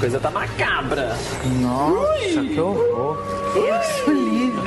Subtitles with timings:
[0.00, 1.10] coisa tá macabra.
[1.60, 3.18] Nossa, que horror.
[3.52, 4.62] Deus livre.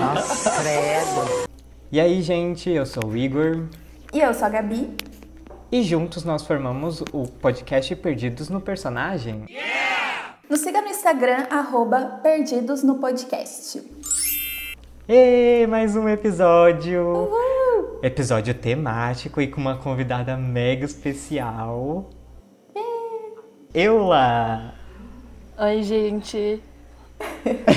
[0.00, 1.46] Nossa, credo.
[1.92, 3.62] E aí, gente, eu sou o Igor.
[4.12, 4.90] E eu sou a Gabi.
[5.70, 9.44] E juntos nós formamos o podcast Perdidos no Personagem.
[10.50, 13.80] Nos siga no Instagram, arroba Perdidos no Podcast.
[15.08, 17.30] E mais um episódio.
[18.02, 22.10] Episódio temático e com uma convidada mega especial.
[23.76, 24.72] Eula!
[25.58, 26.62] Oi, gente.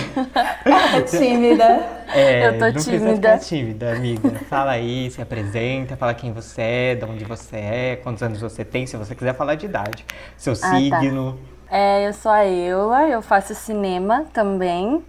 [0.63, 1.66] Tá tímida.
[2.07, 3.16] É, Eu tô não precisa tímida.
[3.16, 4.30] ficar tímida, amiga.
[4.49, 8.63] Fala aí, se apresenta, fala quem você é, de onde você é, quantos anos você
[8.63, 10.05] tem, se você quiser falar de idade.
[10.38, 10.70] Seu tá.
[10.70, 11.38] signo.
[11.70, 15.04] É, eu sou a Eula, eu faço cinema também.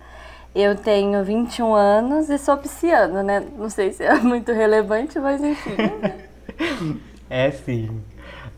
[0.53, 3.47] Eu tenho 21 anos e sou pisciana, né?
[3.57, 5.77] Não sei se é muito relevante, mas enfim.
[7.33, 8.03] É sim.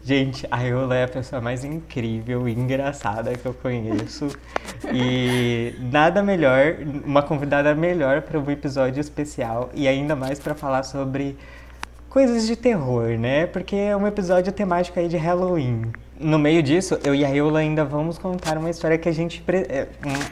[0.05, 4.29] Gente, a Eula é a pessoa mais incrível e engraçada que eu conheço.
[4.93, 10.83] E nada melhor, uma convidada melhor para um episódio especial e ainda mais para falar
[10.83, 11.37] sobre
[12.13, 13.47] coisas de terror, né?
[13.47, 15.91] Porque é um episódio temático aí de Halloween.
[16.21, 19.41] No meio disso, eu e a Eula ainda vamos contar uma história que a gente.
[19.41, 19.89] pre- é,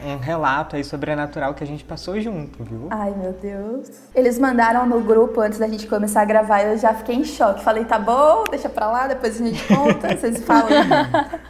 [0.07, 2.87] Um, um relato aí sobrenatural que a gente passou junto, viu?
[2.91, 3.91] Ai, meu Deus.
[4.15, 7.25] Eles mandaram no grupo antes da gente começar a gravar e eu já fiquei em
[7.25, 7.65] choque.
[7.65, 10.69] Falei, tá bom, deixa pra lá, depois a gente conta, vocês falam.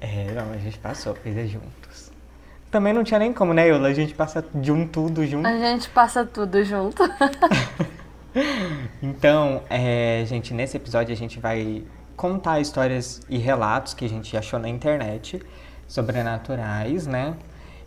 [0.00, 2.12] É, não, a gente passou coisas juntos.
[2.70, 3.88] Também não tinha nem como, né, Eula?
[3.88, 5.44] A gente passa de um tudo junto.
[5.46, 7.02] A gente passa tudo junto.
[9.02, 11.84] Então, é, gente, nesse episódio a gente vai
[12.16, 15.40] contar histórias e relatos que a gente achou na internet
[15.86, 17.34] sobrenaturais, né?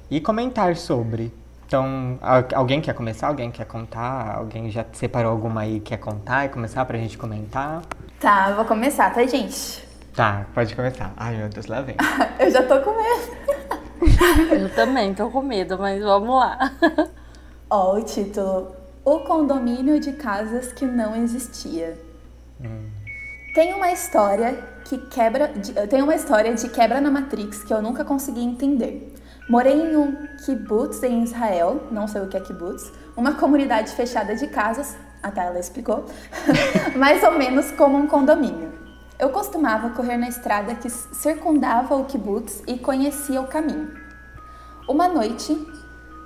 [0.09, 1.33] E comentar sobre.
[1.67, 3.27] Então, al- alguém quer começar?
[3.27, 4.35] Alguém quer contar?
[4.37, 7.81] Alguém já separou alguma aí que quer contar e começar pra gente comentar?
[8.19, 9.87] Tá, eu vou começar, tá, gente?
[10.13, 11.13] Tá, pode começar.
[11.15, 11.95] Ai, meu Deus, lá vem.
[12.39, 14.51] Eu já tô com medo.
[14.51, 16.71] Eu também tô com medo, mas vamos lá.
[17.69, 21.97] Ó, o título: O condomínio de casas que não existia.
[23.55, 25.47] Tem uma história que quebra.
[25.47, 29.11] De, tem uma história de quebra na Matrix que eu nunca consegui entender.
[29.49, 34.35] Morei em um kibbutz em Israel, não sei o que é kibbutz, uma comunidade fechada
[34.35, 36.05] de casas, até ela explicou,
[36.95, 38.71] mais ou menos como um condomínio.
[39.17, 43.91] Eu costumava correr na estrada que circundava o kibbutz e conhecia o caminho.
[44.87, 45.53] Uma noite,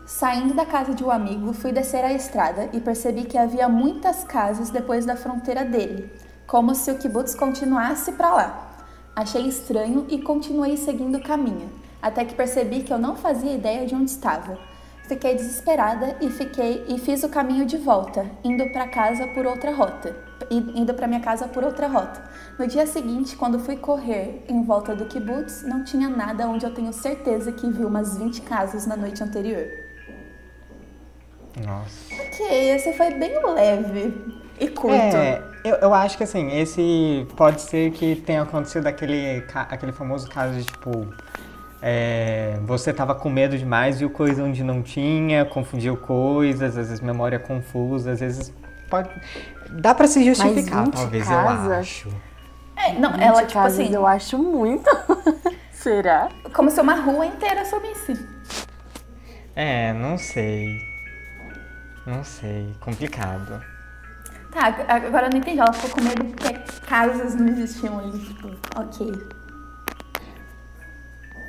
[0.05, 4.23] Saindo da casa de um amigo, fui descer a estrada e percebi que havia muitas
[4.23, 6.11] casas depois da fronteira dele,
[6.45, 8.77] como se o kibbutz continuasse para lá.
[9.15, 13.87] Achei estranho e continuei seguindo o caminho, até que percebi que eu não fazia ideia
[13.87, 14.59] de onde estava.
[15.07, 19.73] Fiquei desesperada e fiquei e fiz o caminho de volta, indo para casa por outra
[19.73, 20.15] rota,
[20.51, 22.23] indo para minha casa por outra rota.
[22.59, 26.73] No dia seguinte, quando fui correr em volta do kibbutz, não tinha nada onde eu
[26.75, 29.84] tenho certeza que vi umas 20 casas na noite anterior.
[31.63, 32.13] Nossa.
[32.13, 34.13] Ok, esse foi bem leve
[34.59, 34.95] e curto.
[34.95, 40.27] É, eu, eu acho que assim, esse pode ser que tenha acontecido aquele, aquele famoso
[40.29, 41.07] caso de tipo.
[41.81, 46.99] é, você tava com medo demais, viu coisa onde não tinha, confundiu coisas, às vezes
[46.99, 48.53] memória confusa, às vezes
[48.89, 49.09] pode.
[49.69, 51.65] Dá pra se justificar, 20 talvez, casas?
[51.65, 52.09] eu acho.
[52.75, 54.89] É, não, ela, 20 tipo casas assim, eu acho muito.
[55.71, 56.29] Será?
[56.53, 58.27] como se uma rua inteira sumisse.
[59.55, 60.94] É, não sei.
[62.05, 63.61] Não sei, complicado.
[64.51, 65.59] Tá, ag- agora eu não entendi.
[65.59, 66.53] Ela ficou com medo porque
[66.85, 68.17] casas não existiam ali.
[68.19, 69.11] Tipo, ok.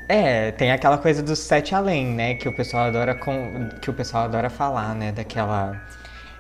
[0.08, 2.34] É, tem aquela coisa dos sete além, né?
[2.34, 5.10] Que o pessoal adora com, que o pessoal adora falar, né?
[5.12, 5.80] Daquela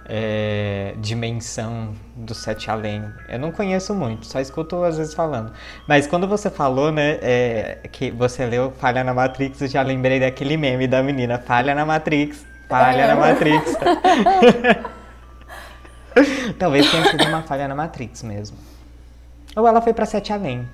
[0.08, 3.04] é, dimensão do sete além.
[3.28, 5.52] Eu não conheço muito, só escuto às vezes falando.
[5.88, 7.18] Mas quando você falou, né?
[7.22, 11.74] é, que você leu Falha na Matrix, eu já lembrei daquele meme da menina Falha
[11.74, 13.06] na Matrix, falha É.
[13.08, 13.76] na Matrix.
[16.58, 18.56] Talvez tenha sido uma falha na Matrix mesmo.
[19.54, 20.66] Ou ela foi pra sete além.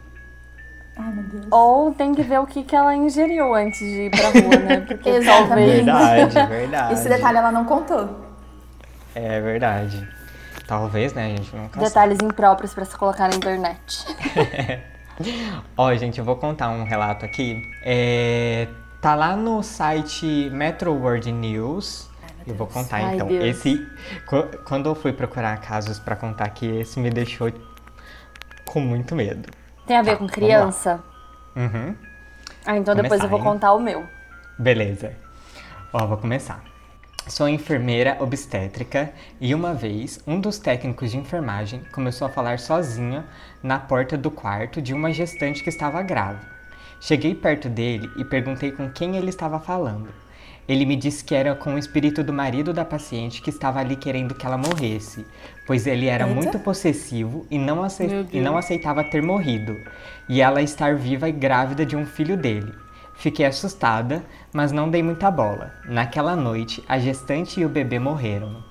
[0.96, 1.46] Ai, meu Deus.
[1.50, 4.80] Ou tem que ver o que, que ela ingeriu antes de ir pra rua, né?
[4.86, 5.84] Porque Exatamente.
[5.86, 6.34] talvez.
[6.34, 6.94] Verdade, verdade.
[6.94, 8.08] Esse detalhe ela não contou.
[9.14, 10.06] É verdade.
[10.66, 11.26] Talvez, né?
[11.26, 11.86] A gente nunca sabe.
[11.86, 14.04] Detalhes impróprios pra se colocar na internet.
[15.76, 17.62] Ó, gente, eu vou contar um relato aqui.
[17.84, 18.68] É,
[19.02, 22.08] tá lá no site Metro World News.
[22.46, 23.28] Eu vou contar Ai, então.
[23.28, 23.44] Deus.
[23.44, 23.86] Esse,
[24.26, 27.52] qu- quando eu fui procurar casos pra contar aqui, esse me deixou
[28.64, 29.48] com muito medo.
[29.86, 31.02] Tem a ver Tá, com criança?
[31.54, 31.94] Uhum.
[32.64, 33.44] Ah, então depois Começar, eu vou hein?
[33.44, 34.06] contar o meu.
[34.58, 35.12] Beleza.
[35.92, 36.64] Ó, vou começar.
[37.28, 43.22] Sou enfermeira obstétrica e uma vez um dos técnicos de enfermagem começou a falar sozinho
[43.62, 46.50] na porta do quarto de uma gestante que estava grávida.
[47.02, 50.08] Cheguei perto dele e perguntei com quem ele estava falando.
[50.68, 53.96] Ele me disse que era com o espírito do marido da paciente que estava ali
[53.96, 55.26] querendo que ela morresse,
[55.66, 56.32] pois ele era Eita.
[56.32, 57.84] muito possessivo e não,
[58.32, 59.76] e não aceitava ter morrido,
[60.28, 62.72] e ela estar viva e grávida de um filho dele.
[63.16, 65.74] Fiquei assustada, mas não dei muita bola.
[65.84, 68.62] Naquela noite, a gestante e o bebê morreram.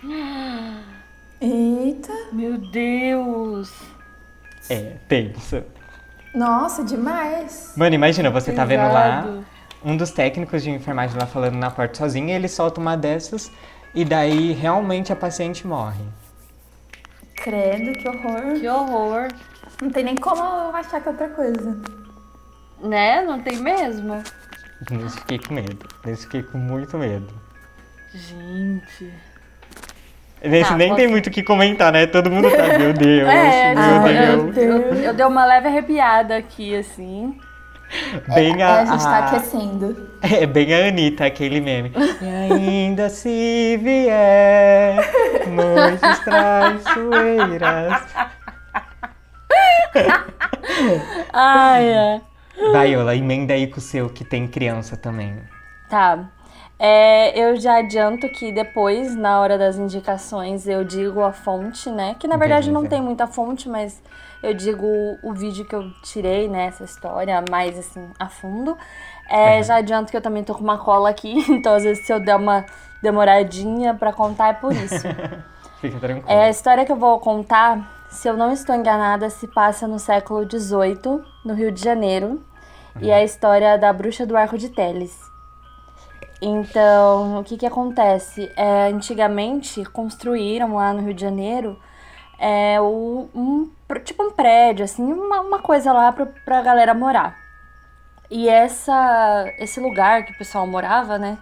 [1.42, 2.12] Eita.
[2.32, 3.72] Meu Deus.
[4.70, 5.64] É, tenso.
[6.34, 7.72] Nossa, demais.
[7.76, 9.44] Mano, imagina, você tá vendo lá
[9.84, 13.52] um dos técnicos de enfermagem lá falando na porta sozinho, e ele solta uma dessas
[13.94, 16.04] e daí realmente a paciente morre.
[17.36, 18.58] Credo, que horror.
[18.58, 19.28] Que horror.
[19.80, 21.78] Não tem nem como eu achar que é outra coisa.
[22.80, 23.22] Né?
[23.22, 24.22] Não tem mesmo?
[24.90, 25.86] Nesse fiquei com medo.
[26.04, 27.32] Nesse fiquei com muito medo.
[28.12, 29.12] Gente.
[30.44, 32.06] Nesse Tá, nem tem muito o que comentar, né?
[32.06, 34.56] Todo mundo tá, meu Deus, É, meu tipo, Deus.
[34.56, 37.38] eu, eu, eu dei uma leve arrepiada aqui, assim.
[38.34, 40.08] Bem É, a, a gente tá a- aquecendo.
[40.24, 41.92] É bem a Anitta, aquele meme.
[42.22, 44.96] E ainda se vier
[45.48, 48.02] noites traiçoeiras.
[51.32, 52.20] Ai, é.
[52.72, 55.36] Vaiola, emenda aí com o seu que tem criança também.
[55.90, 56.18] Tá.
[56.78, 62.16] É, eu já adianto que depois, na hora das indicações, eu digo a fonte, né?
[62.18, 62.96] Que na verdade não Beleza.
[62.96, 64.02] tem muita fonte, mas
[64.42, 64.86] eu digo
[65.22, 66.66] o vídeo que eu tirei, né?
[66.66, 68.76] Essa história mais assim, a fundo.
[69.28, 72.12] É, Já adianto que eu também tô com uma cola aqui, então às vezes se
[72.12, 72.66] eu der uma
[73.02, 75.06] demoradinha pra contar é por isso.
[75.80, 76.26] Fica tranquilo.
[76.28, 79.98] É, a história que eu vou contar, se eu não estou enganada, se passa no
[79.98, 82.42] século XVIII, no Rio de Janeiro.
[83.00, 85.33] E é a história da bruxa do arco de Teles.
[86.40, 88.50] Então, o que que acontece?
[88.56, 91.78] É, antigamente, construíram lá no Rio de Janeiro
[92.38, 93.70] é, o- um,
[94.04, 97.36] tipo um prédio, assim, uma, uma coisa lá pra, pra galera morar.
[98.30, 101.38] E essa, esse lugar que o pessoal morava, né?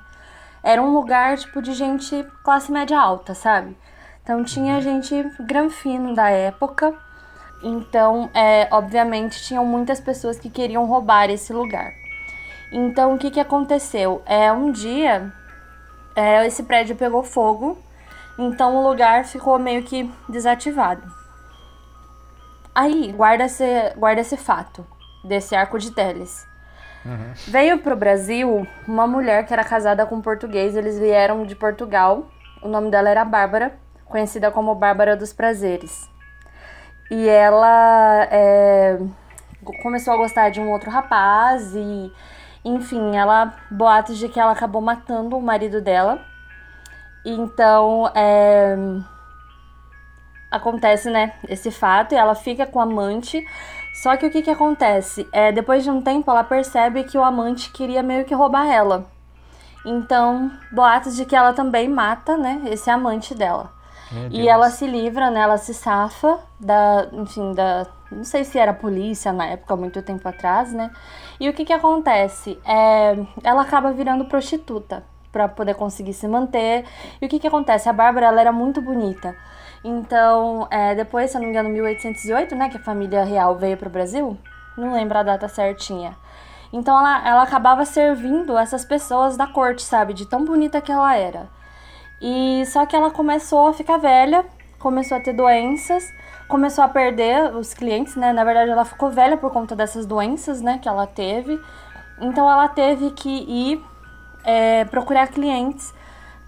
[0.62, 3.76] Era um lugar, tipo, de gente classe média alta, sabe?
[4.22, 6.94] Então tinha gente granfino da época.
[7.62, 11.94] Então, é, obviamente, tinham muitas pessoas que queriam roubar esse lugar.
[12.72, 14.22] Então, o que, que aconteceu?
[14.24, 15.30] É, um dia,
[16.16, 17.78] é, esse prédio pegou fogo,
[18.38, 21.02] então o lugar ficou meio que desativado.
[22.74, 23.64] Aí, guarda esse,
[23.96, 24.86] guarda esse fato
[25.22, 26.50] desse arco de Teles.
[27.48, 32.28] Veio pro Brasil uma mulher que era casada com um português, eles vieram de Portugal.
[32.62, 33.74] O nome dela era Bárbara,
[34.06, 36.08] conhecida como Bárbara dos Prazeres.
[37.10, 38.98] E ela é,
[39.82, 42.12] começou a gostar de um outro rapaz e,
[42.64, 46.20] enfim, ela boatos de que ela acabou matando o marido dela.
[47.24, 48.76] Então, é,
[50.50, 53.44] acontece, né, esse fato e ela fica com o amante.
[53.94, 55.28] Só que o que que acontece?
[55.32, 59.06] É, depois de um tempo ela percebe que o amante queria meio que roubar ela.
[59.84, 63.70] Então, boatos de que ela também mata, né, esse amante dela.
[64.30, 65.40] E ela se livra, né?
[65.40, 70.28] Ela se safa da, enfim, da, não sei se era polícia na época, muito tempo
[70.28, 70.90] atrás, né?
[71.40, 72.58] E o que que acontece?
[72.64, 76.84] É, ela acaba virando prostituta para poder conseguir se manter.
[77.20, 77.88] E o que que acontece?
[77.88, 79.34] A Bárbara, ela era muito bonita.
[79.82, 83.76] Então, é, depois, se eu não me engano, 1808, né, que a família real veio
[83.76, 84.38] pro Brasil,
[84.76, 86.16] não lembro a data certinha.
[86.72, 90.14] Então, ela, ela acabava servindo essas pessoas da corte, sabe?
[90.14, 91.48] De tão bonita que ela era.
[92.20, 94.44] E só que ela começou a ficar velha,
[94.78, 96.04] começou a ter doenças,
[96.52, 98.30] começou a perder os clientes, né?
[98.30, 101.58] Na verdade, ela ficou velha por conta dessas doenças, né, que ela teve.
[102.20, 103.82] Então, ela teve que ir
[104.44, 105.94] é, procurar clientes.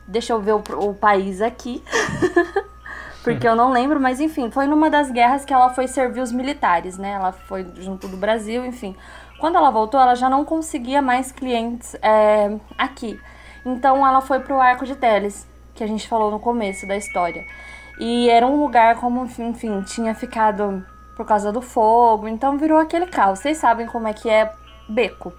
[0.06, 1.82] Deixa eu ver o, o país aqui.
[3.24, 6.30] Porque eu não lembro, mas enfim, foi numa das guerras que ela foi servir os
[6.30, 7.12] militares, né?
[7.12, 8.94] Ela foi junto do Brasil, enfim.
[9.38, 13.18] Quando ela voltou, ela já não conseguia mais clientes é, aqui.
[13.64, 17.42] Então ela foi pro Arco de Teles, que a gente falou no começo da história.
[17.98, 20.84] E era um lugar como, enfim, tinha ficado
[21.16, 23.38] por causa do fogo, então virou aquele caos.
[23.38, 24.52] Vocês sabem como é que é
[24.88, 25.32] beco.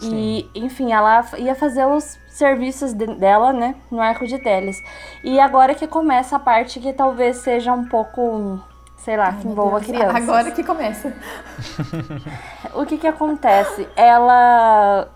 [0.00, 4.76] E, enfim, ela ia fazer os serviços de- dela, né, no Arco de Teles.
[5.22, 8.58] E agora que começa a parte que talvez seja um pouco,
[8.96, 10.14] sei lá, que envolva crianças.
[10.16, 11.12] Agora que começa.
[12.74, 13.86] O que que acontece?
[13.96, 15.08] Ela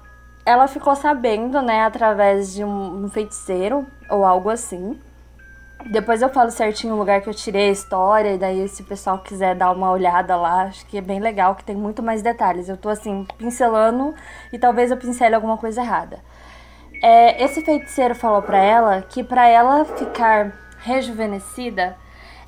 [0.44, 5.00] ela ficou sabendo, né, através de um, um feiticeiro ou algo assim.
[5.84, 8.84] Depois eu falo certinho o lugar que eu tirei a história, e daí se o
[8.86, 12.22] pessoal quiser dar uma olhada lá, acho que é bem legal, que tem muito mais
[12.22, 12.68] detalhes.
[12.68, 14.14] Eu tô assim, pincelando
[14.52, 16.18] e talvez eu pincele alguma coisa errada.
[17.02, 21.96] É, esse feiticeiro falou pra ela que pra ela ficar rejuvenescida,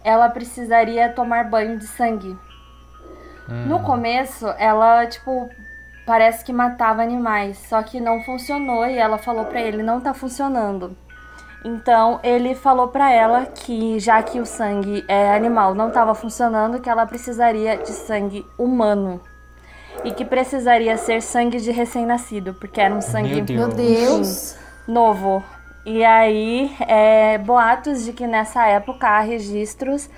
[0.02, 2.37] ela precisaria tomar banho de sangue.
[3.66, 5.49] No começo, ela, tipo,
[6.04, 10.12] parece que matava animais, só que não funcionou e ela falou para ele não tá
[10.12, 10.94] funcionando.
[11.64, 16.80] Então ele falou para ela que já que o sangue é, animal não estava funcionando,
[16.80, 19.20] que ela precisaria de sangue humano
[20.04, 24.56] e que precisaria ser sangue de recém-nascido, porque era um sangue Meu Meu Deus.
[24.86, 25.42] novo.
[25.84, 30.08] E aí, é, boatos de que nessa época há registros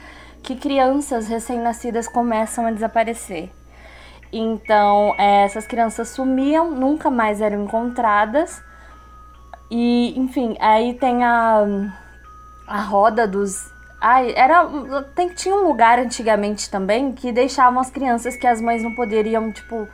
[0.42, 3.50] que crianças recém-nascidas começam a desaparecer.
[4.32, 8.62] Então, é, essas crianças sumiam, nunca mais eram encontradas.
[9.70, 11.64] E, enfim, aí tem a,
[12.66, 13.72] a roda dos.
[14.00, 14.66] Ai, era.
[15.14, 19.52] Tem, tinha um lugar antigamente também que deixavam as crianças que as mães não poderiam,
[19.52, 19.86] tipo,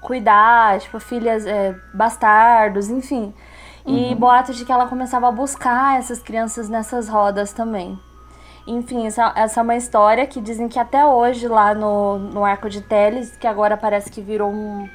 [0.00, 3.32] cuidar, tipo, filhas é, bastardos, enfim.
[3.86, 7.98] E boatos de que ela começava a buscar essas crianças nessas rodas também.
[8.66, 12.68] Enfim, essa, essa é uma história que dizem que até hoje lá no, no Arco
[12.68, 14.88] de Teles, que agora parece que virou um.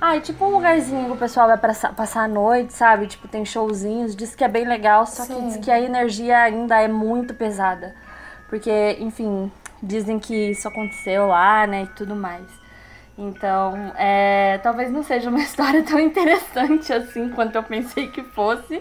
[0.00, 3.06] Ah, tipo um lugarzinho que o pessoal vai passar, passar a noite, sabe?
[3.08, 5.48] Tipo, tem showzinhos, diz que é bem legal, só que Sim.
[5.48, 7.94] diz que a energia ainda é muito pesada.
[8.48, 9.50] Porque, enfim,
[9.82, 12.46] dizem que isso aconteceu lá, né, e tudo mais.
[13.16, 18.80] Então, é, talvez não seja uma história tão interessante assim quanto eu pensei que fosse,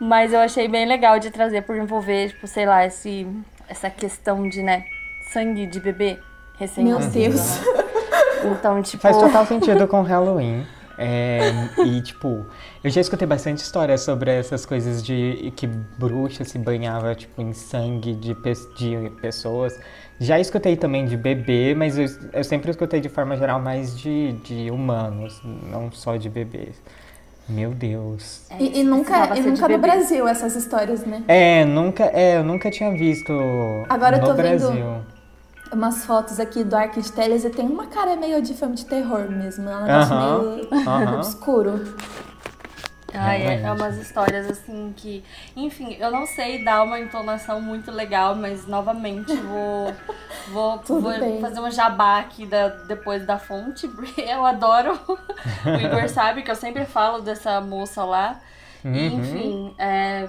[0.00, 3.24] mas eu achei bem legal de trazer por envolver, tipo, sei lá, esse,
[3.68, 4.84] essa questão de, né,
[5.32, 6.18] sangue de bebê
[6.58, 7.60] recém Meu Deus.
[8.44, 10.64] Então, tipo, Faz total sentido com Halloween.
[11.02, 11.40] É,
[11.86, 12.44] e, tipo,
[12.84, 17.54] eu já escutei bastante histórias sobre essas coisas de que bruxa se banhava, tipo, em
[17.54, 18.34] sangue de,
[18.76, 19.78] de pessoas.
[20.18, 24.32] Já escutei também de bebê, mas eu, eu sempre escutei de forma geral mais de,
[24.44, 26.74] de humanos, não só de bebês.
[27.48, 28.42] Meu Deus.
[28.60, 29.78] E, e nunca, e nunca no.
[29.78, 31.24] Brasil essas histórias, né?
[31.26, 33.32] É, nunca, é, eu nunca tinha visto
[33.88, 34.86] Agora eu no tô vendo- Brasil.
[35.72, 38.84] Umas fotos aqui do Ark de Teles e tem uma cara meio de filme de
[38.86, 39.68] terror mesmo.
[39.68, 41.14] É um negócio Aham, meio aham.
[41.18, 41.96] obscuro.
[43.12, 45.24] Ai, é, é umas histórias assim que.
[45.56, 49.92] Enfim, eu não sei dar uma entonação muito legal, mas novamente vou,
[50.52, 54.98] vou, vou fazer um jabá aqui da, depois da fonte, porque eu adoro.
[55.08, 58.40] o Igor sabe que eu sempre falo dessa moça lá.
[58.84, 59.18] E, Uhum.
[59.18, 60.28] enfim, é,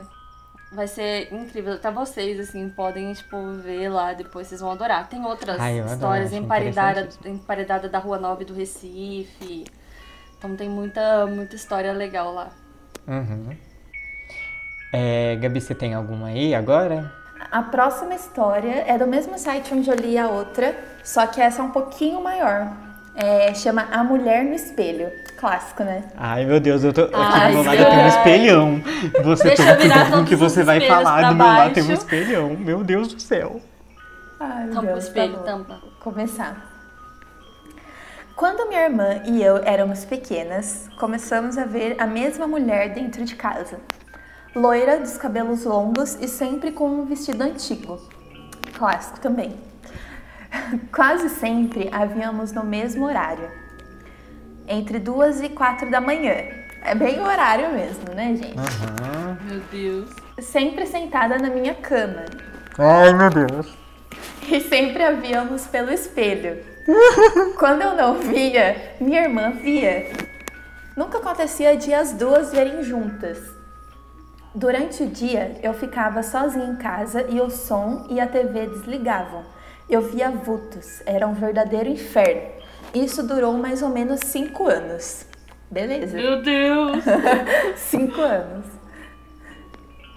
[0.71, 1.73] vai ser incrível.
[1.73, 5.07] Até vocês, assim, podem, tipo, ver lá depois, vocês vão adorar.
[5.09, 7.35] Tem outras Ai, histórias interessantíssimo.
[7.35, 9.65] emparedada da Rua 9 do Recife.
[10.37, 12.49] Então tem muita, muita história legal lá.
[13.07, 13.55] Uhum.
[14.93, 17.13] É, Gabi, você tem alguma aí agora?
[17.51, 21.61] A próxima história é do mesmo site onde eu li a outra, só que essa
[21.61, 22.71] é um pouquinho maior.
[23.15, 25.11] É, chama A Mulher no Espelho.
[25.37, 26.03] Clássico, né?
[26.15, 28.83] Ai, meu Deus, eu tô aqui Ai, do meu lado eu tenho um espelhão.
[29.23, 31.29] Você Deixa toma eu virar cuidado com o que você vai falar.
[31.29, 32.49] Do meu lado tem um espelhão.
[32.57, 33.59] Meu Deus do céu.
[34.39, 35.81] Ai, Tampa o Deus, espelho, tá tampa.
[35.99, 36.71] começar.
[38.35, 43.35] Quando minha irmã e eu éramos pequenas, começamos a ver a mesma mulher dentro de
[43.35, 43.79] casa.
[44.55, 47.99] Loira, dos cabelos longos e sempre com um vestido antigo.
[48.73, 49.55] Clássico também.
[50.93, 53.49] Quase sempre a víamos no mesmo horário.
[54.67, 56.35] Entre duas e quatro da manhã.
[56.83, 58.57] É bem o horário mesmo, né, gente?
[58.57, 59.37] Aham.
[59.43, 60.09] Meu Deus.
[60.39, 62.25] Sempre sentada na minha cama.
[62.77, 63.77] Ai, meu Deus.
[64.47, 66.63] E sempre a víamos pelo espelho.
[67.57, 70.11] Quando eu não via, minha irmã via.
[70.97, 73.37] Nunca acontecia de as duas verem juntas.
[74.53, 79.43] Durante o dia, eu ficava sozinha em casa e o som e a TV desligavam.
[79.89, 82.49] Eu via vultos, era um verdadeiro inferno.
[82.93, 85.25] Isso durou mais ou menos cinco anos.
[85.69, 86.17] Beleza.
[86.17, 87.03] Meu Deus.
[87.77, 88.65] Cinco anos.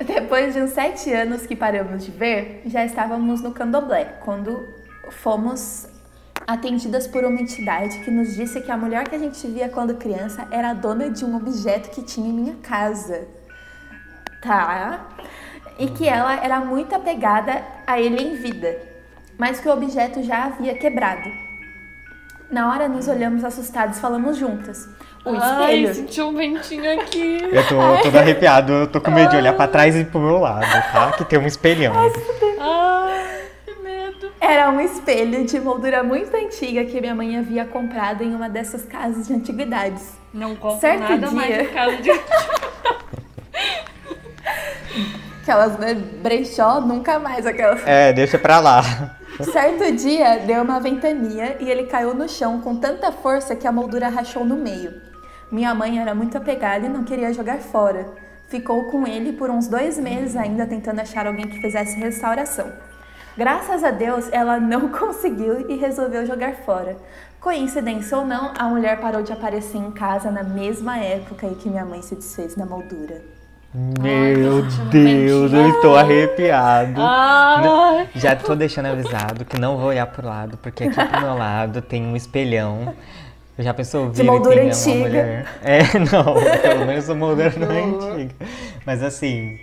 [0.04, 4.58] Depois de uns sete anos que paramos de ver, já estávamos no candomblé, quando
[5.10, 5.86] fomos
[6.46, 9.94] atendidas por uma entidade que nos disse que a mulher que a gente via quando
[9.94, 13.26] criança era a dona de um objeto que tinha em minha casa.
[14.42, 15.08] Tá?
[15.78, 18.76] E que ela era muito apegada a ele em vida,
[19.38, 21.30] mas que o objeto já havia quebrado.
[22.50, 24.88] Na hora nos olhamos assustados e falamos juntas.
[25.24, 25.88] O espelho.
[25.88, 27.38] Ai, senti um ventinho aqui.
[27.50, 30.38] Eu tô todo arrepiado, eu tô com medo de olhar pra trás e pro meu
[30.38, 31.12] lado, tá?
[31.12, 31.94] Que tem um espelhão.
[32.60, 34.30] Ai, que medo.
[34.38, 38.84] Era um espelho de moldura muito antiga que minha mãe havia comprado em uma dessas
[38.84, 40.12] casas de antiguidades.
[40.32, 41.62] Não compro Certo nada mais dia.
[41.62, 42.10] em casa de...
[45.42, 47.86] Aquelas né, brechó, nunca mais aquelas.
[47.86, 48.82] É, deixa pra lá.
[49.42, 53.72] Certo dia deu uma ventania e ele caiu no chão com tanta força que a
[53.72, 55.02] moldura rachou no meio.
[55.50, 58.06] Minha mãe era muito apegada e não queria jogar fora.
[58.46, 62.72] Ficou com ele por uns dois meses ainda tentando achar alguém que fizesse restauração.
[63.36, 66.96] Graças a Deus ela não conseguiu e resolveu jogar fora.
[67.40, 71.68] Coincidência ou não, a mulher parou de aparecer em casa na mesma época em que
[71.68, 73.20] minha mãe se desfez da moldura.
[73.74, 76.94] Meu Deus, eu estou arrepiado.
[77.00, 78.08] Ai.
[78.14, 81.82] Já tô deixando avisado que não vou olhar pro lado, porque aqui pro meu lado
[81.82, 82.94] tem um espelhão.
[83.58, 84.98] Já pensou vir moldura tem uma antiga.
[84.98, 85.46] mulher?
[85.62, 88.34] É, não, pelo menos a moldura não é antiga.
[88.86, 89.58] Mas assim.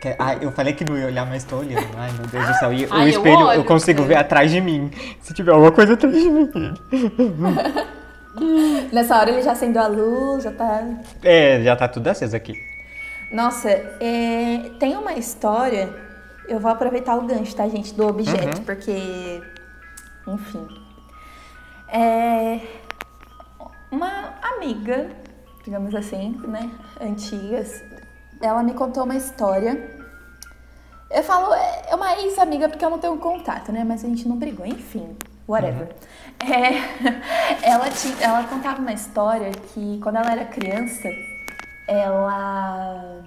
[0.00, 1.86] que- Ai, eu falei que não ia olhar, mas tô olhando.
[1.98, 2.72] Ai, meu Deus do céu.
[2.72, 4.90] E o Ai, eu espelho eu, olho, consigo porque- ver atrás de mim.
[5.20, 6.50] Se tiver alguma coisa atrás de mim.
[8.92, 10.82] Nessa hora ele já acendeu a luz, já tá.
[11.22, 12.54] É, já tá tudo aceso aqui.
[13.34, 15.92] Nossa, é, tem uma história.
[16.46, 19.42] Eu vou aproveitar o gancho, tá, gente, do objeto, porque.
[20.28, 20.68] Enfim.
[21.88, 22.60] É,
[23.90, 25.10] uma amiga,
[25.64, 26.70] digamos assim, né?
[27.00, 27.64] Antiga,
[28.40, 29.98] ela me contou uma história.
[31.10, 33.82] Eu falo, é é uma ex-amiga porque eu não tenho contato, né?
[33.82, 35.16] Mas a gente não brigou, enfim,
[35.48, 35.88] whatever.
[36.40, 41.08] É, ela, tinha, ela contava uma história que quando ela era criança,
[41.86, 43.22] ela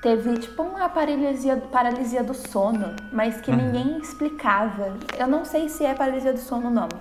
[0.00, 4.94] teve tipo uma paralisia, paralisia do sono, mas que ninguém explicava.
[5.16, 6.92] Eu não sei se é paralisia do sono o nome,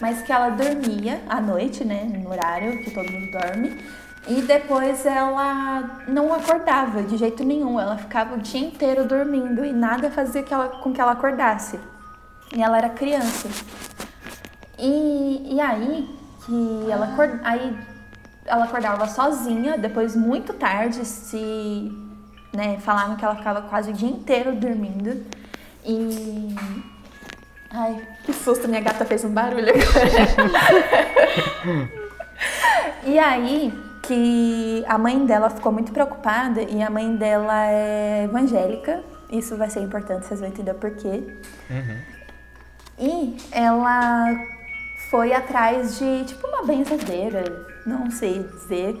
[0.00, 3.80] mas que ela dormia à noite, né, no horário que todo mundo dorme,
[4.26, 7.78] e depois ela não acordava de jeito nenhum.
[7.80, 11.78] Ela ficava o dia inteiro dormindo e nada fazia que ela, com que ela acordasse.
[12.54, 13.48] E ela era criança.
[14.78, 16.08] E, e aí
[16.44, 17.76] que ela, acor- aí
[18.48, 21.92] ela acordava sozinha, depois muito tarde, se
[22.52, 25.24] né, falavam que ela ficava quase o dia inteiro dormindo.
[25.84, 26.54] E.
[27.70, 29.82] Ai, que susto, minha gata fez um barulho agora.
[33.04, 39.04] e aí que a mãe dela ficou muito preocupada e a mãe dela é evangélica.
[39.30, 41.22] Isso vai ser importante, vocês vão entender por quê.
[42.98, 44.34] E ela
[45.10, 47.44] foi atrás de, tipo, uma benzadeira,
[47.88, 48.96] não sei dizer,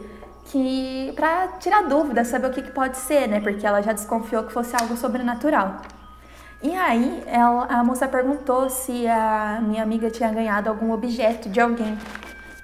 [0.46, 3.40] que pra tirar dúvida, saber o que, que pode ser, né?
[3.40, 5.82] Porque ela já desconfiou que fosse algo sobrenatural.
[6.62, 11.60] E aí, ela, a moça perguntou se a minha amiga tinha ganhado algum objeto de
[11.60, 11.96] alguém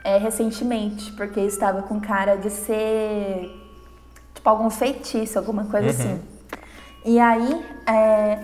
[0.03, 3.55] é, recentemente, porque estava com cara de ser,
[4.35, 6.21] tipo, algum feitiço, alguma coisa assim.
[7.05, 8.41] E aí, é,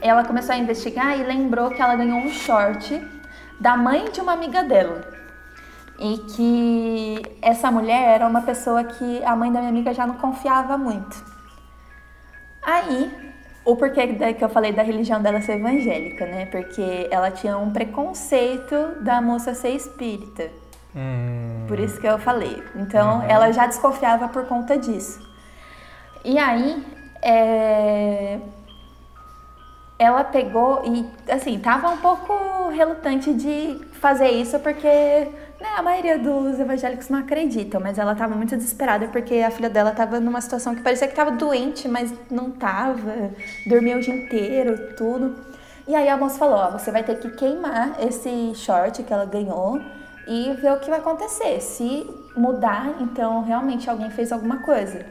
[0.00, 3.02] ela começou a investigar e lembrou que ela ganhou um short
[3.58, 5.13] da mãe de uma amiga dela.
[5.98, 10.14] E que essa mulher era uma pessoa que a mãe da minha amiga já não
[10.14, 11.24] confiava muito.
[12.62, 13.12] Aí,
[13.64, 16.46] o porquê que eu falei da religião dela ser evangélica, né?
[16.46, 20.50] Porque ela tinha um preconceito da moça ser espírita.
[20.94, 22.62] Hum, Por isso que eu falei.
[22.76, 25.20] Então, ela já desconfiava por conta disso.
[26.24, 26.84] E aí,
[27.22, 28.38] é,
[29.98, 35.28] ela pegou e, assim, tava um pouco relutante de fazer isso porque
[35.60, 39.70] né, a maioria dos evangélicos não acreditam, mas ela tava muito desesperada porque a filha
[39.70, 43.30] dela tava numa situação que parecia que tava doente, mas não tava,
[43.66, 45.34] dormia o dia inteiro, tudo.
[45.86, 49.26] E aí a moça falou, ó, você vai ter que queimar esse short que ela
[49.26, 49.80] ganhou
[50.26, 51.60] e ver o que vai acontecer.
[51.60, 55.04] Se mudar, então realmente alguém fez alguma coisa.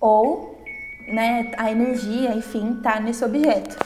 [0.00, 0.62] Ou,
[1.08, 3.76] né, a energia, enfim, tá nesse objeto.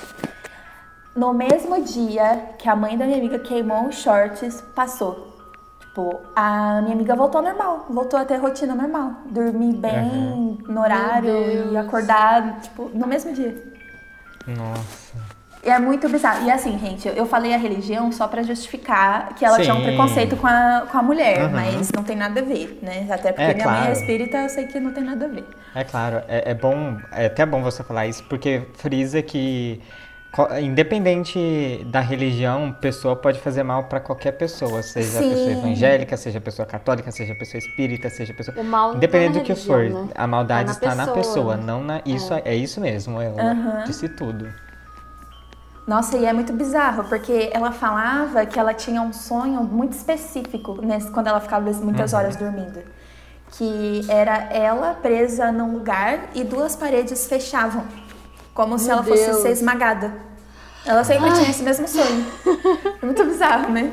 [1.17, 5.33] No mesmo dia que a mãe da minha amiga queimou os shorts, passou.
[5.81, 9.13] Tipo, a minha amiga voltou ao normal, voltou a ter rotina normal.
[9.27, 13.55] Dormir bem no horário e acordar, tipo, no mesmo dia.
[14.47, 15.35] nossa.
[15.63, 16.45] E é muito bizarro.
[16.47, 19.83] E assim, gente, eu falei a religião só pra justificar que ela tinha um Sim.
[19.83, 21.51] preconceito com a, com a mulher, Uhum.
[21.51, 23.07] mas não tem nada a ver, né?
[23.11, 23.93] Até porque É, minha mãe é claro.
[23.93, 25.49] espírita, eu sei que não tem nada a ver.
[25.75, 29.83] É claro, é, é bom, é até bom você falar isso, porque frisa que,
[30.61, 35.59] independente da religião, pessoa pode fazer mal pra qualquer pessoa, seja a pessoa Sim.
[35.59, 38.59] evangélica, seja a pessoa católica, seja a pessoa espírita, seja a pessoa.
[38.59, 40.13] O mal não Independente tá do que religião, for, né?
[40.15, 41.55] a maldade Tá na está na pessoa.
[41.55, 42.01] pessoa, não na.
[42.05, 44.49] Isso é, isso mesmo, ela disse tudo.
[45.87, 50.81] Nossa, e é muito bizarro, porque ela falava que ela tinha um sonho muito específico
[50.83, 52.83] nesse, quando ela ficava muitas horas dormindo.
[53.51, 57.85] Que era ela presa num lugar e duas paredes fechavam.
[58.55, 59.39] Como se Meu ela fosse Deus.
[59.43, 60.15] ser esmagada.
[60.87, 62.25] Ela sempre tinha esse mesmo sonho.
[63.03, 63.93] É muito bizarro, né?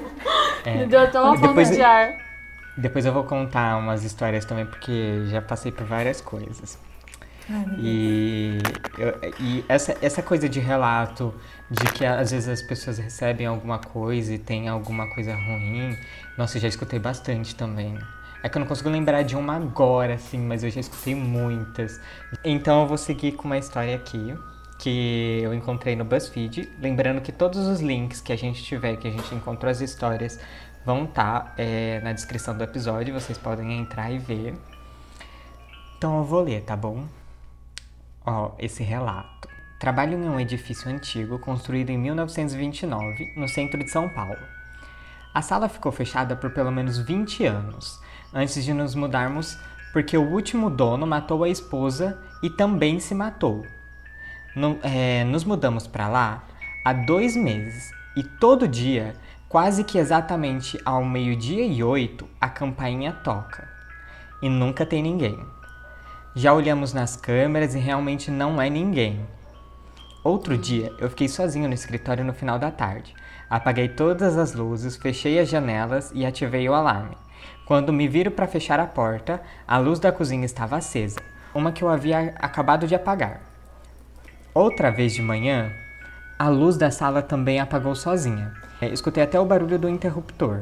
[0.66, 2.12] Me deu até uma E depois- de ar.
[2.78, 6.78] Depois eu vou contar umas histórias também, porque já passei por várias coisas.
[7.78, 8.60] E,
[8.98, 11.34] eu- e essa, essa coisa de relato,
[11.70, 15.98] de que às vezes as pessoas recebem alguma coisa e tem alguma coisa ruim,
[16.38, 17.98] nossa, eu já escutei bastante também.
[18.44, 22.00] É que eu não consigo lembrar de uma agora, assim, mas eu já escutei muitas.
[22.44, 24.36] Então eu vou seguir com uma história aqui,
[24.80, 26.70] que eu encontrei no BuzzFeed.
[26.80, 30.40] Lembrando que todos os links que a gente tiver, que a gente encontrou as histórias,
[30.84, 33.14] vão estar tá, é, na descrição do episódio.
[33.14, 34.56] Vocês podem entrar e ver.
[35.98, 37.06] Então eu vou ler, tá bom?
[38.26, 39.48] Ó, esse relato.
[39.80, 44.38] Trabalho em um edifício antigo construído em 1929, no centro de São Paulo.
[45.34, 48.01] A sala ficou fechada por pelo menos 20 anos,
[48.34, 49.58] antes de nos mudarmos,
[49.92, 53.66] porque o último dono matou a esposa e também se matou.
[54.56, 56.44] No, é, nos mudamos para lá
[56.84, 59.16] há dois meses e todo dia,
[59.48, 63.68] quase que exatamente ao meio-dia e oito, a campainha toca.
[64.42, 65.40] E nunca tem ninguém.
[66.36, 69.26] Já olhamos nas câmeras e realmente não é ninguém.
[70.24, 73.14] Outro dia, eu fiquei sozinho no escritório no final da tarde.
[73.50, 77.18] Apaguei todas as luzes, fechei as janelas e ativei o alarme.
[77.66, 81.20] Quando me viro para fechar a porta, a luz da cozinha estava acesa,
[81.54, 83.42] uma que eu havia acabado de apagar.
[84.54, 85.72] Outra vez de manhã,
[86.38, 88.52] a luz da sala também apagou sozinha.
[88.82, 90.62] É, escutei até o barulho do interruptor.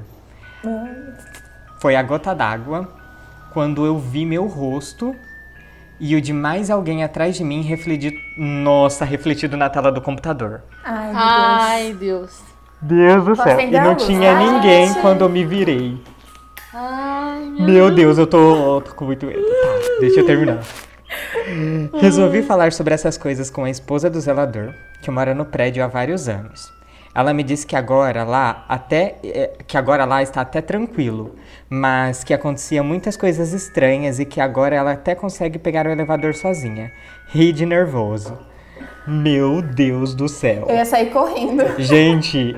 [1.79, 2.88] Foi a gota d'água
[3.53, 5.15] quando eu vi meu rosto
[5.99, 10.62] e o de mais alguém atrás de mim refletido, nossa, refletido na tela do computador.
[10.83, 12.41] Ai, meu Ai, Deus.
[12.81, 13.59] Deus do céu.
[13.59, 16.01] E não tinha ninguém quando eu me virei.
[16.73, 19.41] Ai, meu, meu Deus, eu tô, tô com muito medo.
[19.41, 20.63] Tá, deixa eu terminar.
[21.99, 25.88] Resolvi falar sobre essas coisas com a esposa do zelador, que mora no prédio há
[25.88, 26.71] vários anos.
[27.13, 31.36] Ela me disse que agora lá até eh, que agora lá está até tranquilo,
[31.67, 36.36] mas que acontecia muitas coisas estranhas e que agora ela até consegue pegar o elevador
[36.36, 36.91] sozinha.
[37.29, 38.38] Ri de nervoso.
[39.08, 40.67] Meu Deus do céu.
[40.69, 41.63] Eu ia sair correndo.
[41.79, 42.55] Gente,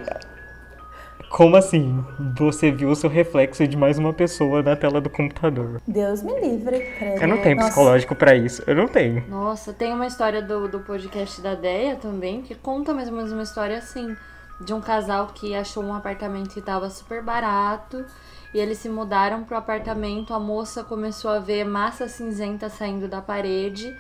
[1.32, 2.04] como assim?
[2.38, 5.82] Você viu o seu reflexo de mais uma pessoa na tela do computador.
[5.88, 7.22] Deus me livre, credo.
[7.22, 7.70] Eu não tenho Nossa.
[7.70, 8.62] psicológico para isso.
[8.67, 9.26] Eu não tenho.
[9.30, 13.32] Nossa, tem uma história do, do podcast da Deia também, que conta mais ou menos
[13.32, 14.15] uma história assim.
[14.60, 18.06] De um casal que achou um apartamento que tava super barato.
[18.54, 20.34] E eles se mudaram pro apartamento.
[20.34, 23.96] A moça começou a ver massa cinzenta saindo da parede.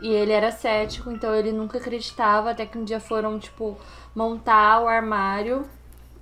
[0.00, 2.50] E ele era cético, então ele nunca acreditava.
[2.50, 3.76] Até que um dia foram, tipo,
[4.14, 5.62] montar o armário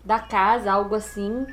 [0.08, 1.46] da casa, algo assim.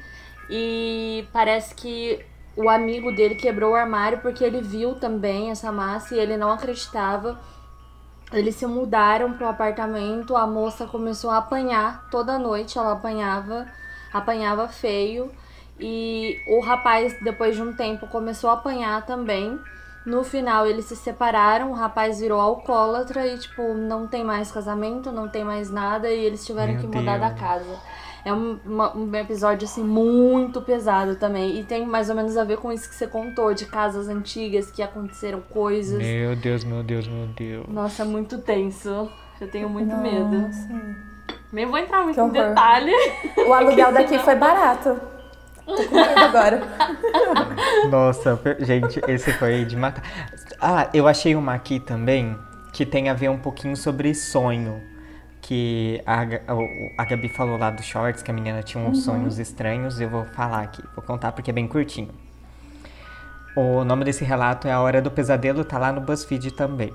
[0.49, 6.15] E parece que o amigo dele quebrou o armário porque ele viu também essa massa
[6.15, 7.37] e ele não acreditava.
[8.31, 13.67] Eles se mudaram pro apartamento, a moça começou a apanhar toda noite, ela apanhava,
[14.11, 15.31] apanhava feio.
[15.79, 19.59] E o rapaz, depois de um tempo, começou a apanhar também.
[20.05, 25.11] No final, eles se separaram, o rapaz virou alcoólatra e, tipo, não tem mais casamento,
[25.11, 27.31] não tem mais nada, e eles tiveram Meu que mudar Deus.
[27.31, 27.79] da casa.
[28.25, 31.59] É um, uma, um episódio, assim, muito pesado também.
[31.59, 34.71] E tem mais ou menos a ver com isso que você contou, de casas antigas
[34.71, 35.99] que aconteceram coisas.
[35.99, 37.67] Meu Deus, meu Deus, meu Deus.
[37.67, 39.07] Nossa, é muito tenso.
[39.39, 40.01] Eu tenho muito Nossa.
[40.01, 40.49] medo.
[41.53, 42.91] Nem vou entrar muito em detalhe.
[43.47, 44.99] O aluguel daqui foi barato.
[45.63, 46.61] Tô com medo agora.
[47.91, 50.03] Nossa, gente, esse foi de matar.
[50.59, 52.35] Ah, eu achei uma aqui também
[52.73, 54.94] que tem a ver um pouquinho sobre sonho
[55.45, 56.21] que a,
[56.97, 59.03] a, Gabi falou lá dos shorts, que a menina tinha uns uhum.
[59.03, 62.09] sonhos estranhos, eu vou falar aqui, vou contar porque é bem curtinho.
[63.55, 66.91] O nome desse relato é A Hora do Pesadelo, tá lá no BuzzFeed também.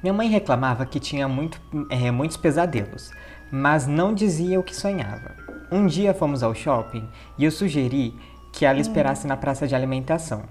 [0.00, 1.60] Minha mãe reclamava que tinha muito,
[1.90, 3.10] é, muitos pesadelos,
[3.50, 5.34] mas não dizia o que sonhava.
[5.72, 8.14] Um dia fomos ao shopping e eu sugeri
[8.52, 10.42] que ela esperasse na praça de alimentação,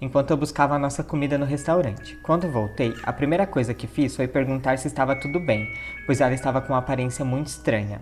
[0.00, 2.16] enquanto eu buscava a nossa comida no restaurante.
[2.22, 5.72] Quando voltei, a primeira coisa que fiz foi perguntar se estava tudo bem,
[6.04, 8.00] pois ela estava com uma aparência muito estranha.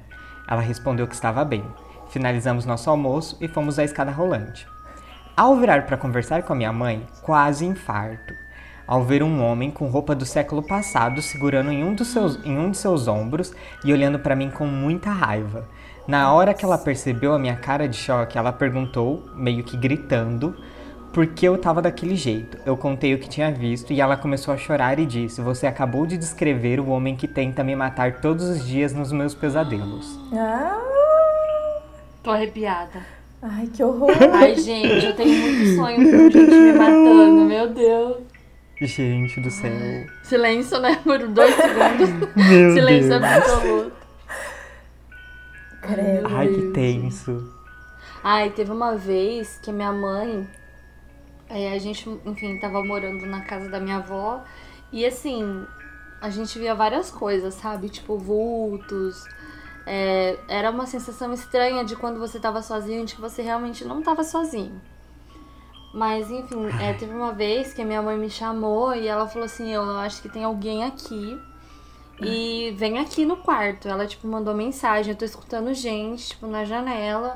[0.48, 1.64] Ela respondeu que estava bem.
[2.10, 4.66] Finalizamos nosso almoço e fomos à escada rolante.
[5.36, 8.34] Ao virar para conversar com a minha mãe, quase infarto.
[8.86, 12.56] Ao ver um homem com roupa do século passado segurando em um, dos seus, em
[12.58, 15.66] um de seus ombros e olhando para mim com muita raiva.
[16.06, 20.54] Na hora que ela percebeu a minha cara de choque, ela perguntou, meio que gritando,
[21.14, 22.58] por que eu tava daquele jeito.
[22.66, 26.04] Eu contei o que tinha visto e ela começou a chorar e disse: Você acabou
[26.04, 30.18] de descrever o homem que tenta me matar todos os dias nos meus pesadelos.
[30.32, 30.80] Ah.
[32.22, 33.00] Tô arrepiada.
[33.40, 34.10] Ai, que horror.
[34.32, 38.16] Ai, gente, eu tenho muito sonho com gente me matando, meu Deus.
[38.80, 39.70] Gente do céu.
[40.24, 40.98] Silêncio, né?
[41.04, 42.30] Por dois segundos.
[42.34, 43.22] Meu Silêncio Deus.
[43.22, 43.93] absoluto.
[45.86, 46.26] Credo.
[46.34, 47.52] Ai, que tenso.
[48.22, 50.48] Ai, teve uma vez que minha mãe.
[51.48, 54.42] É, a gente, enfim, tava morando na casa da minha avó.
[54.90, 55.66] E assim,
[56.20, 57.90] a gente via várias coisas, sabe?
[57.90, 59.24] Tipo, vultos.
[59.86, 64.02] É, era uma sensação estranha de quando você tava sozinho, de que você realmente não
[64.02, 64.80] tava sozinho.
[65.92, 69.44] Mas, enfim, é, teve uma vez que a minha mãe me chamou e ela falou
[69.44, 71.38] assim: Eu acho que tem alguém aqui
[72.20, 73.88] e vem aqui no quarto.
[73.88, 75.12] Ela, tipo, mandou mensagem.
[75.12, 77.34] Eu tô escutando gente, tipo, na janela.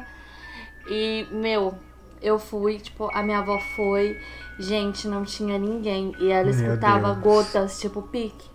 [0.89, 1.75] E, meu,
[2.23, 4.21] eu fui, tipo, a minha avó foi.
[4.59, 6.15] Gente, não tinha ninguém.
[6.19, 7.19] E ela Meu escutava Deus.
[7.19, 8.49] gotas, tipo, pique,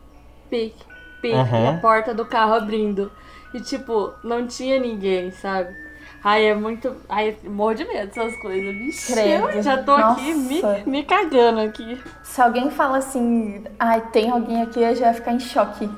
[0.49, 0.83] pique,
[1.21, 1.35] pique.
[1.35, 1.63] Aham.
[1.63, 3.11] E a porta do carro abrindo.
[3.53, 5.75] E, tipo, não tinha ninguém, sabe?
[6.23, 6.95] Ai, é muito.
[7.09, 9.09] Ai, morro de medo dessas coisas.
[9.09, 10.83] Eu já tô aqui me, Nossa.
[10.85, 12.01] me cagando aqui.
[12.23, 15.89] Se alguém fala assim, ai, tem alguém aqui, eu já ia ficar em choque.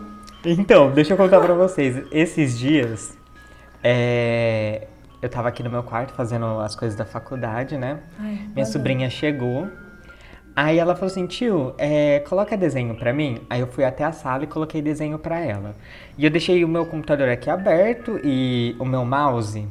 [0.46, 2.06] Então, deixa eu contar pra vocês.
[2.12, 3.18] Esses dias,
[3.84, 4.88] é,
[5.20, 8.00] eu tava aqui no meu quarto fazendo as coisas da faculdade, né?
[8.54, 9.68] Minha sobrinha chegou.
[10.56, 13.42] Aí ela falou assim, tio, é, coloca desenho pra mim.
[13.50, 15.76] Aí eu fui até a sala e coloquei desenho pra ela.
[16.16, 19.68] E eu deixei o meu computador aqui aberto e o meu mouse,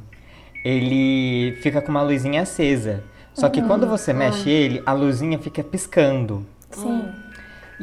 [0.65, 3.05] ele fica com uma luzinha acesa.
[3.33, 6.45] Só que quando você mexe ele, a luzinha fica piscando.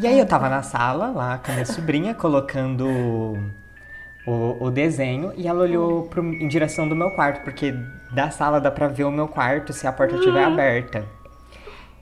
[0.01, 3.37] E aí eu tava na sala, lá com a minha sobrinha, colocando
[4.25, 7.71] o, o desenho, e ela olhou pro- em direção do meu quarto, porque
[8.11, 11.05] da sala dá pra ver o meu quarto se a porta estiver aberta.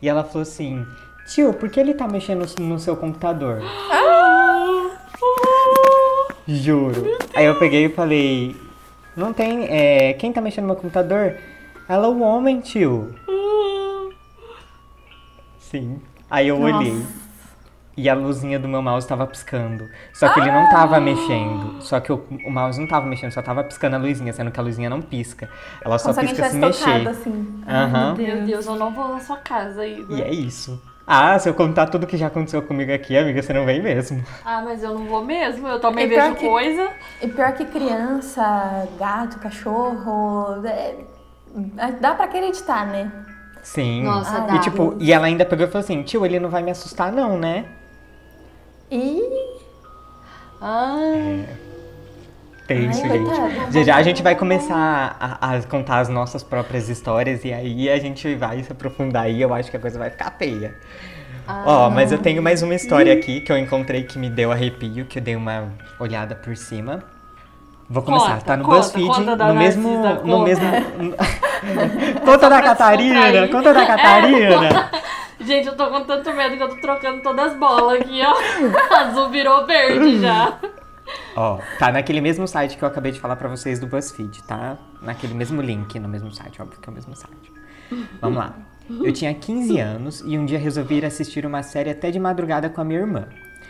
[0.02, 0.86] E ela falou assim,
[1.28, 3.62] tio, por que ele tá mexendo no seu computador?
[6.48, 7.18] Juro.
[7.36, 8.56] Aí eu peguei e falei,
[9.16, 11.36] não tem, é, quem tá mexendo no meu computador?
[11.88, 13.14] Ela, o homem, tio.
[15.60, 16.02] Sim.
[16.30, 16.78] Aí eu Nossa.
[16.78, 17.06] olhei.
[18.02, 19.90] E a luzinha do meu mouse tava piscando.
[20.14, 21.82] Só que ele não tava mexendo.
[21.82, 24.60] Só que o, o mouse não tava mexendo, só tava piscando a luzinha, sendo que
[24.60, 25.50] a luzinha não pisca.
[25.84, 27.10] Ela só Como se pisca se tivesse mexer.
[27.10, 27.64] assim.
[27.68, 28.16] Aham.
[28.18, 30.18] Meu Deus, eu não vou na sua casa, Igor.
[30.18, 30.82] E é isso.
[31.06, 34.24] Ah, se eu contar tudo que já aconteceu comigo aqui, amiga, você não vem mesmo.
[34.46, 35.68] Ah, mas eu não vou mesmo.
[35.68, 36.90] Eu também vejo que- coisa.
[37.22, 40.96] E pior que criança, gato, cachorro, é,
[42.00, 43.12] dá pra acreditar, né?
[43.62, 44.04] Sim.
[44.04, 44.56] Nossa, Ai, dá.
[44.56, 47.12] E tipo, e ela ainda pegou e falou assim, tio, ele não vai me assustar
[47.12, 47.66] não, né?
[48.92, 49.22] E
[50.62, 50.98] Ah,
[52.68, 53.26] Tenso, Ai, gente.
[53.30, 53.84] coitada.
[53.84, 57.98] Já a gente vai começar a, a contar as nossas próprias histórias e aí a
[58.00, 60.76] gente vai se aprofundar e eu acho que a coisa vai ficar feia.
[61.66, 65.06] Ó, mas eu tenho mais uma história aqui que eu encontrei que me deu arrepio,
[65.06, 67.04] que eu dei uma olhada por cima.
[67.90, 70.44] Vou começar, Conta, tá no conta, BuzzFeed, conta da no mesmo, no conta.
[70.44, 70.66] mesmo
[72.24, 74.92] Conta da pra Catarina, conta da Catarina.
[75.40, 78.36] gente, eu tô com tanto medo que eu tô trocando todas as bolas aqui, ó.
[78.96, 80.60] Azul virou verde já.
[81.36, 84.78] Ó, tá naquele mesmo site que eu acabei de falar pra vocês do BuzzFeed, tá?
[85.02, 87.52] Naquele mesmo link, no mesmo site, óbvio que é o mesmo site.
[88.22, 88.54] Vamos lá.
[88.90, 92.70] Eu tinha 15 anos e um dia resolvi ir assistir uma série até de madrugada
[92.70, 93.28] com a minha irmã.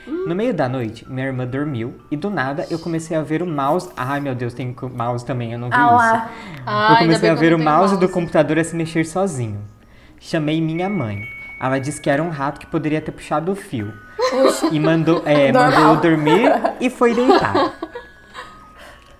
[0.07, 3.45] No meio da noite, minha irmã dormiu e do nada eu comecei a ver o
[3.45, 3.89] mouse.
[3.95, 6.63] Ai meu Deus, tem mouse também, eu não vi ah isso.
[6.65, 9.61] Ah, eu comecei a ver o tenho mouse do computador a se mexer sozinho.
[10.19, 11.38] Chamei minha mãe.
[11.59, 13.93] Ela disse que era um rato que poderia ter puxado o fio.
[14.71, 17.73] E mandou, é, mandou dormir e foi deitar.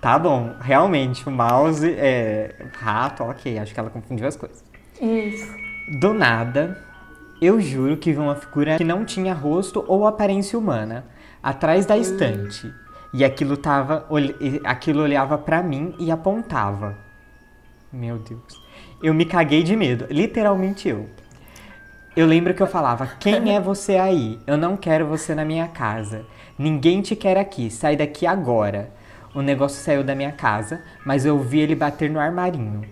[0.00, 4.64] Tá bom, realmente, o mouse é rato, ok, acho que ela confundiu as coisas.
[5.00, 5.54] isso.
[6.00, 6.78] Do nada,
[7.42, 11.04] eu juro que vi uma figura que não tinha rosto ou aparência humana
[11.42, 12.72] atrás da estante.
[13.12, 14.06] E aquilo tava,
[14.64, 16.96] aquilo olhava pra mim e apontava.
[17.92, 18.62] Meu Deus.
[19.02, 21.08] Eu me caguei de medo, literalmente eu.
[22.20, 24.38] Eu lembro que eu falava: "Quem é você aí?
[24.46, 26.26] Eu não quero você na minha casa.
[26.58, 27.70] Ninguém te quer aqui.
[27.70, 28.90] Sai daqui agora."
[29.34, 32.82] O negócio saiu da minha casa, mas eu vi ele bater no armarinho.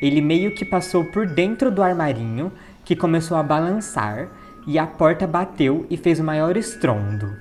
[0.00, 2.50] Ele meio que passou por dentro do armarinho,
[2.82, 4.28] que começou a balançar,
[4.66, 7.36] e a porta bateu e fez o maior estrondo.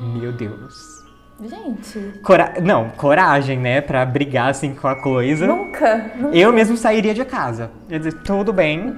[0.00, 0.93] Meu Deus.
[1.40, 3.80] Gente, Cora- Não, coragem, né?
[3.80, 5.46] Pra brigar assim com a coisa.
[5.46, 6.36] nunca, nunca.
[6.36, 7.70] Eu mesmo sairia de casa.
[7.88, 8.96] Ia dizer, tudo bem,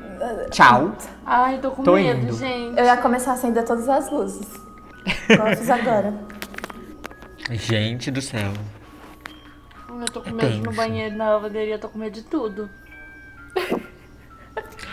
[0.51, 0.93] tchau.
[1.25, 2.35] Ai, tô com Tô medo, indo.
[2.37, 2.79] gente.
[2.79, 4.47] Eu ia começar a acender todas as luzes.
[5.31, 6.13] Igual eu fiz agora.
[7.51, 8.53] Gente do céu.
[9.89, 12.69] Eu tô com É medo no banheiro na lavanderia, tô com medo de tudo.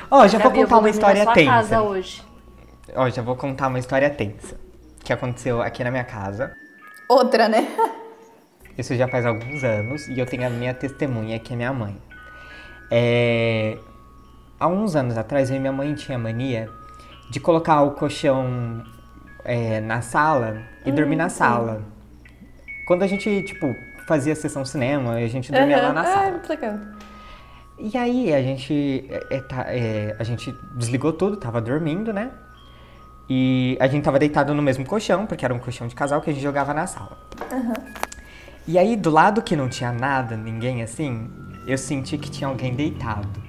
[0.09, 1.51] Ó, já vou Gabi, eu contar uma dormir na história tensa.
[1.51, 2.23] casa hoje.
[2.95, 4.55] Ó, já vou contar uma história tensa.
[5.03, 6.53] Que aconteceu aqui na minha casa.
[7.09, 7.67] Outra, né?
[8.77, 11.95] Isso já faz alguns anos e eu tenho a minha testemunha, que é minha mãe.
[12.89, 13.77] É...
[14.59, 16.69] Há uns anos atrás, eu e minha mãe tinha mania
[17.29, 18.83] de colocar o colchão
[19.43, 21.81] é, na sala e dormir na sala.
[22.87, 23.75] Quando a gente, tipo,
[24.07, 26.31] fazia sessão cinema, a gente dormia lá na Ah, sala.
[26.31, 26.77] muito legal.
[27.79, 32.31] E aí a gente, é, é, tá- é, a gente desligou tudo, tava dormindo, né?
[33.29, 36.29] E a gente tava deitado no mesmo colchão, porque era um colchão de casal que
[36.29, 37.17] a gente jogava na sala.
[38.67, 41.29] E aí, do lado que não tinha nada, ninguém assim,
[41.67, 43.41] eu senti que tinha alguém deitado.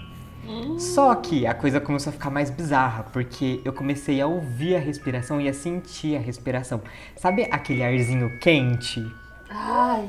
[0.78, 4.78] Só que a coisa começou a ficar mais bizarra, porque eu comecei a ouvir a
[4.78, 6.82] respiração e a sentir a respiração.
[7.16, 9.04] Sabe aquele arzinho quente?
[9.48, 10.08] Ai.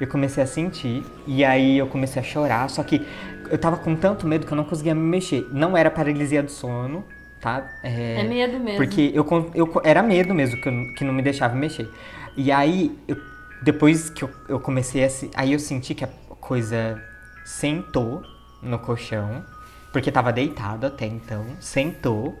[0.00, 3.06] Eu comecei a sentir e aí eu comecei a chorar, só que
[3.48, 5.48] eu tava com tanto medo que eu não conseguia me mexer.
[5.52, 7.04] Não era paralisia do sono,
[7.44, 7.70] tá?
[7.82, 8.76] É, medo mesmo.
[8.76, 11.88] Porque eu, eu era medo mesmo que, eu- que não me deixava mexer.
[12.36, 13.16] E aí, eu-
[13.62, 15.10] depois que eu, eu comecei a.
[15.10, 16.08] se- Aí eu senti que a
[16.40, 17.00] coisa
[17.44, 18.22] sentou
[18.62, 19.44] no colchão,
[19.92, 22.38] porque tava deitado até então, sentou.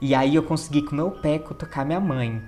[0.00, 2.42] E aí eu consegui com o meu pé cutucar minha mãe.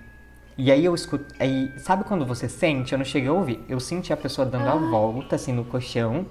[0.58, 1.34] E aí eu escuto.
[1.38, 2.92] Aí, sabe quando você sente?
[2.92, 3.62] Eu não cheguei a ouvir.
[3.68, 6.26] Eu senti a pessoa dando a volta, assim, no colchão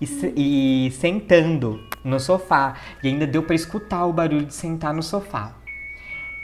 [0.00, 2.74] e, se- e sentando no sofá.
[3.02, 5.52] E ainda deu pra escutar o barulho de sentar no sofá.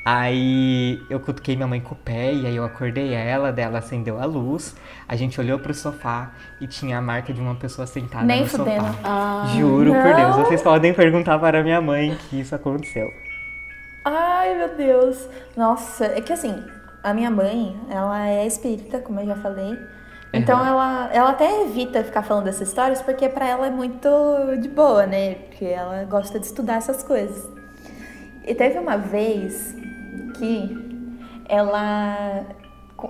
[0.04, 4.18] Aí eu cutuquei minha mãe com o pé e aí eu acordei ela, dela acendeu
[4.18, 4.74] a luz.
[5.06, 8.46] A gente olhou pro sofá e tinha a marca de uma pessoa sentada Nem no
[8.48, 8.86] fudendo.
[8.86, 8.98] sofá.
[9.04, 10.44] Ah, Juro por Deus, não.
[10.44, 13.12] vocês podem perguntar para minha mãe que isso aconteceu.
[14.04, 15.28] Ai, meu Deus.
[15.54, 16.56] Nossa, é que assim,
[17.02, 19.76] a minha mãe, ela é espírita, como eu já falei.
[20.32, 24.08] Então ela, ela até evita ficar falando dessas histórias porque pra ela é muito
[24.60, 25.34] de boa, né?
[25.34, 27.48] Porque ela gosta de estudar essas coisas.
[28.46, 29.74] E teve uma vez
[30.38, 30.90] que
[31.48, 32.46] ela,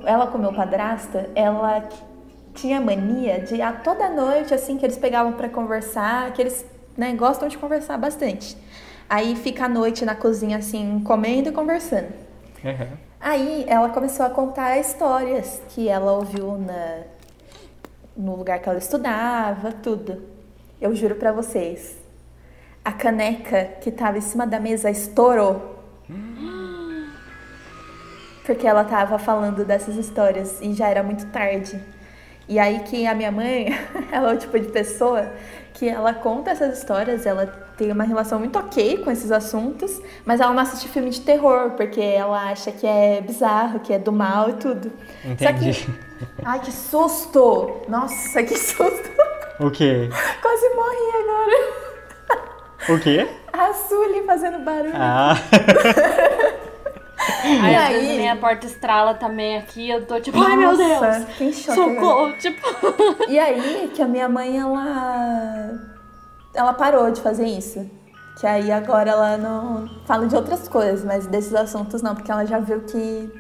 [0.05, 1.87] ela com meu padrasto, ela
[2.55, 6.65] tinha mania de a toda noite, assim, que eles pegavam pra conversar, que eles
[6.97, 8.57] né, gostam de conversar bastante.
[9.09, 12.09] Aí fica a noite na cozinha, assim, comendo e conversando.
[12.65, 13.10] Uhum.
[13.21, 17.03] Aí ela começou a contar histórias que ela ouviu na,
[18.17, 20.23] no lugar que ela estudava, tudo.
[20.81, 21.99] Eu juro pra vocês,
[22.83, 25.85] a caneca que tava em cima da mesa estourou.
[28.47, 31.79] Porque ela tava falando dessas histórias e já era muito tarde.
[32.49, 33.69] E aí que a minha mãe,
[34.11, 35.31] ela é o tipo de pessoa
[35.81, 37.47] que ela conta essas histórias, ela
[37.79, 41.71] tem uma relação muito ok com esses assuntos, mas ela não assiste filme de terror,
[41.71, 44.93] porque ela acha que é bizarro, que é do mal e tudo.
[45.25, 45.73] Entendi.
[45.73, 45.99] Só que...
[46.45, 47.81] Ai, que susto!
[47.89, 49.09] Nossa, que susto!
[49.59, 50.11] O quê?
[50.43, 51.91] Quase morri agora.
[52.91, 53.27] O quê?
[53.51, 54.93] A Sully fazendo barulho.
[54.95, 55.35] Ah,
[57.45, 57.95] Aí, E às aí?
[57.95, 60.89] vezes minha porta estrala também aqui, eu tô tipo, ai meu Deus!
[61.01, 62.33] Nossa, fiquei em choque Socorro!
[62.39, 62.61] Tipo,
[63.29, 65.79] E aí que a minha mãe, ela.
[66.55, 67.89] Ela parou de fazer isso.
[68.41, 72.45] Que aí agora ela não fala de outras coisas, mas desses assuntos não, porque ela
[72.47, 73.31] já viu que,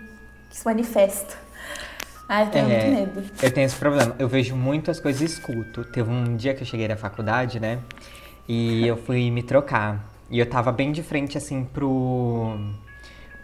[0.50, 1.34] que se manifesta.
[2.28, 2.84] Ai, eu tenho É.
[2.86, 3.30] muito medo.
[3.42, 4.14] eu tenho esse problema.
[4.18, 5.84] Eu vejo muitas coisas e escuto.
[5.84, 7.78] Teve um dia que eu cheguei da faculdade, né?
[8.46, 10.04] E eu fui me trocar.
[10.30, 12.56] E eu tava bem de frente, assim, pro.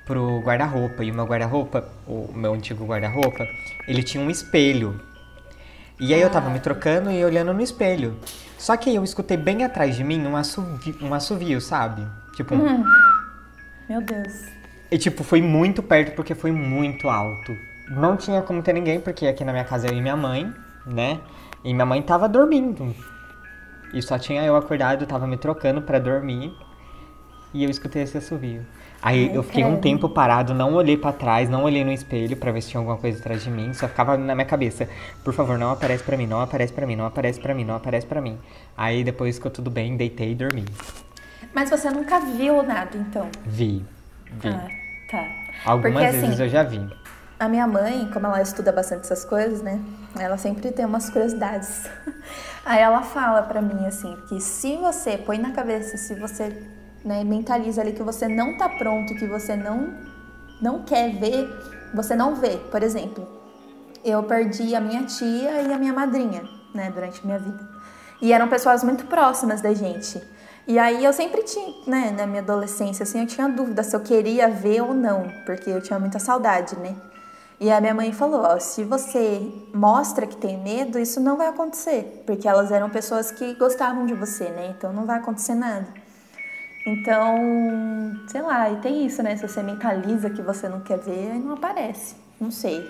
[0.07, 1.05] Pro guarda-roupa.
[1.05, 3.47] E o meu guarda-roupa, o meu antigo guarda-roupa,
[3.87, 4.99] ele tinha um espelho.
[6.01, 8.17] E aí eu tava me trocando e olhando no espelho.
[8.57, 12.07] Só que eu escutei bem atrás de mim um assovio, um assovio sabe?
[12.35, 12.85] Tipo, um
[13.89, 14.47] Meu Deus.
[14.91, 17.57] E tipo, foi muito perto porque foi muito alto.
[17.91, 20.53] Não tinha como ter ninguém, porque aqui na minha casa eu e minha mãe,
[20.87, 21.21] né?
[21.65, 22.95] E minha mãe tava dormindo.
[23.93, 26.53] E só tinha eu acordado, tava me trocando pra dormir.
[27.55, 28.67] E eu escutei esse assovio.
[29.03, 32.37] Aí Ai, eu fiquei um tempo parado, não olhei pra trás, não olhei no espelho
[32.37, 34.89] pra ver se tinha alguma coisa atrás de mim, só ficava na minha cabeça.
[35.23, 37.77] Por favor, não aparece pra mim, não aparece pra mim, não aparece pra mim, não
[37.77, 38.39] aparece pra mim.
[38.77, 40.65] Aí depois ficou tudo bem, deitei e dormi.
[41.55, 43.29] Mas você nunca viu nada, então?
[43.45, 43.85] Vi.
[44.31, 44.49] Vi.
[44.49, 44.69] Ah,
[45.11, 45.25] tá.
[45.65, 46.87] Algumas Porque, vezes assim, eu já vi.
[47.39, 49.81] A minha mãe, como ela estuda bastante essas coisas, né?
[50.19, 51.89] Ela sempre tem umas curiosidades.
[52.65, 56.51] Aí ela fala pra mim assim, que se você põe na cabeça, se você
[57.07, 59.95] né, mentaliza ali que você não tá pronto, que você não
[60.61, 61.49] não quer ver,
[61.95, 62.57] você não vê.
[62.71, 63.27] Por exemplo,
[64.05, 66.43] eu perdi a minha tia e a minha madrinha,
[66.75, 67.69] né, durante a minha vida.
[68.21, 70.21] E eram pessoas muito próximas da gente.
[70.67, 74.01] E aí eu sempre tinha, né, na minha adolescência, assim, eu tinha dúvida se eu
[74.01, 76.97] queria ver ou não, porque eu tinha muita saudade, né?
[77.61, 79.41] E a minha mãe falou, ó, se você
[79.73, 84.15] mostra que tem medo, isso não vai acontecer, porque elas eram pessoas que gostavam de
[84.15, 84.75] você, né?
[84.77, 86.06] Então não vai acontecer nada.
[86.87, 89.35] Então, sei lá, e tem isso, né?
[89.35, 92.15] Se você mentaliza que você não quer ver, aí não aparece.
[92.41, 92.89] Não sei.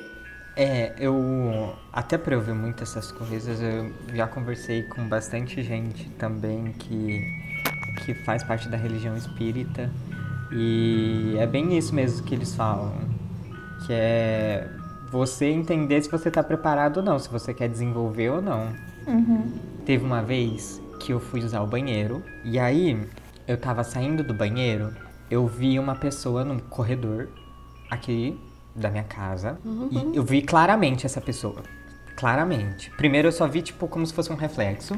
[0.54, 1.74] É, eu.
[1.90, 7.24] Até pra eu ver muitas essas coisas, eu já conversei com bastante gente também que,
[8.04, 9.90] que faz parte da religião espírita.
[10.52, 12.92] E é bem isso mesmo que eles falam.
[13.86, 14.68] Que é
[15.10, 18.68] você entender se você tá preparado ou não, se você quer desenvolver ou não.
[19.86, 23.08] Teve uma vez que eu fui usar o banheiro, e aí
[23.46, 24.92] eu tava saindo do banheiro,
[25.30, 27.28] eu vi uma pessoa no corredor
[27.90, 28.38] aqui
[28.74, 29.58] da minha casa,
[29.90, 31.62] e eu vi claramente essa pessoa.
[32.16, 32.90] Claramente.
[32.90, 34.96] Primeiro eu só vi, tipo, como se fosse um reflexo.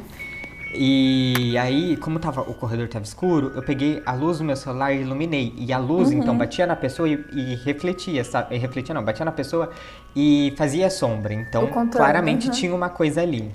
[0.75, 4.93] E aí, como tava, o corredor tava escuro, eu peguei a luz do meu celular
[4.93, 5.55] e iluminei.
[5.57, 8.57] E a luz, então, batia na pessoa e, e refletia, sabe?
[8.59, 9.71] Refletia não, batia na pessoa
[10.15, 11.33] e fazia sombra.
[11.33, 12.53] Então, claramente uhum.
[12.53, 13.51] tinha uma coisa ali.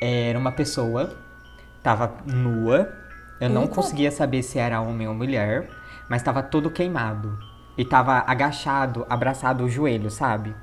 [0.00, 1.16] Era uma pessoa,
[1.82, 3.03] tava nua.
[3.40, 3.74] Eu não Eita.
[3.74, 5.68] conseguia saber se era homem ou mulher,
[6.08, 7.38] mas tava todo queimado.
[7.76, 10.54] E tava agachado, abraçado o joelho, sabe?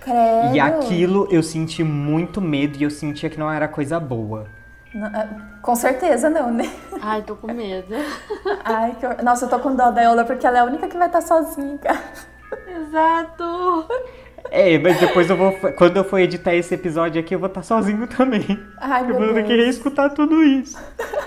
[0.00, 0.54] Credo.
[0.54, 4.46] E aquilo eu senti muito medo e eu sentia que não era coisa boa.
[4.94, 5.28] Não, é,
[5.62, 6.64] Com certeza não, né?
[7.00, 7.94] Ai, tô com medo.
[8.64, 10.96] Ai, que Nossa, eu tô com dó da Eola porque ela é a única que
[10.96, 12.00] vai estar sozinha em casa.
[12.66, 13.86] Exato.
[14.50, 15.52] É, mas depois eu vou.
[15.76, 18.44] Quando eu for editar esse episódio aqui, eu vou estar sozinho também.
[18.78, 20.76] Ai, eu meu vou ter que reescutar tudo isso.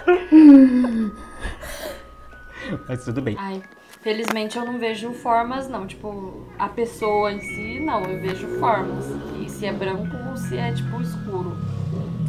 [2.88, 3.36] mas tudo bem.
[3.39, 3.61] Ai,
[4.01, 5.86] felizmente eu não vejo formas, não.
[5.88, 8.01] Tipo, a pessoa em si, não.
[8.03, 9.05] Eu vejo formas.
[9.39, 11.55] E se é branco ou se é, tipo, escuro.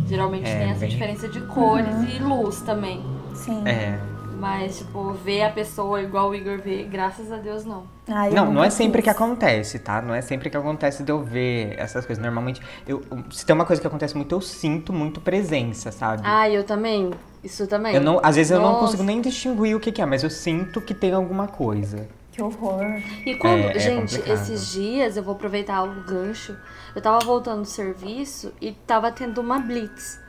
[0.06, 3.02] Geralmente É, tem essa bem- diferença de cores e luz também.
[3.34, 3.62] Sim.
[3.66, 3.98] É.
[4.44, 7.84] Mas, tipo, ver a pessoa igual o Igor vê, graças a Deus, não.
[8.06, 10.02] Ai, Não, não é sempre que acontece, tá?
[10.02, 12.22] Não é sempre que acontece de eu ver essas coisas.
[12.22, 16.20] Normalmente, eu, se tem uma coisa que acontece muito, eu sinto muito presença, sabe?
[16.24, 17.10] Ai, eu também.
[17.42, 17.94] Isso também.
[17.94, 18.80] eu não, às vezes eu não Nossa.
[18.86, 22.06] consigo nem distinguir o que, que é, mas eu sinto que tem alguma coisa.
[22.30, 22.82] Que horror.
[23.24, 24.34] E quando, É, é gente, complicado.
[24.42, 26.56] esses dias eu vou aproveitar o gancho.
[26.94, 30.20] Eu tava voltando do serviço e tava tendo uma blitz.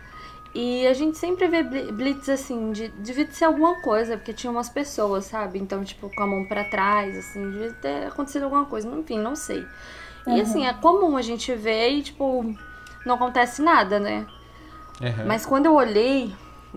[0.56, 4.50] E a gente sempre vê bli- blitz assim, de, devia ser alguma coisa, porque tinha
[4.50, 5.60] umas pessoas, sabe?
[5.60, 9.36] Então, tipo, com a mão pra trás, assim, devia ter acontecido alguma coisa, enfim, não
[9.36, 9.68] sei.
[10.26, 12.56] E assim, é comum a gente ver e, tipo,
[13.06, 14.26] não acontece nada, né?
[15.02, 15.26] Uhum.
[15.26, 16.34] Mas quando eu olhei,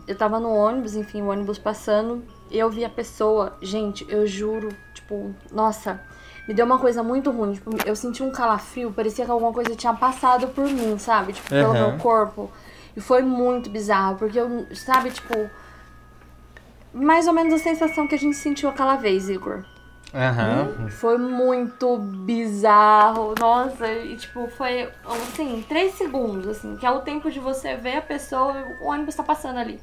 [0.09, 4.27] eu tava no ônibus, enfim, o ônibus passando, e eu vi a pessoa, gente, eu
[4.27, 6.01] juro, tipo, nossa,
[6.49, 7.53] me deu uma coisa muito ruim.
[7.53, 11.33] Tipo, eu senti um calafrio, parecia que alguma coisa tinha passado por mim, sabe?
[11.33, 11.91] Tipo, pelo Aham.
[11.91, 12.51] meu corpo.
[12.97, 15.35] E foi muito bizarro, porque eu, sabe, tipo.
[16.93, 19.65] Mais ou menos a sensação que a gente sentiu aquela vez, Igor.
[20.15, 20.89] Aham.
[20.89, 23.35] Foi muito bizarro.
[23.39, 27.99] Nossa, e tipo, foi assim, três segundos, assim, que é o tempo de você ver
[27.99, 29.79] a pessoa e o ônibus tá passando ali.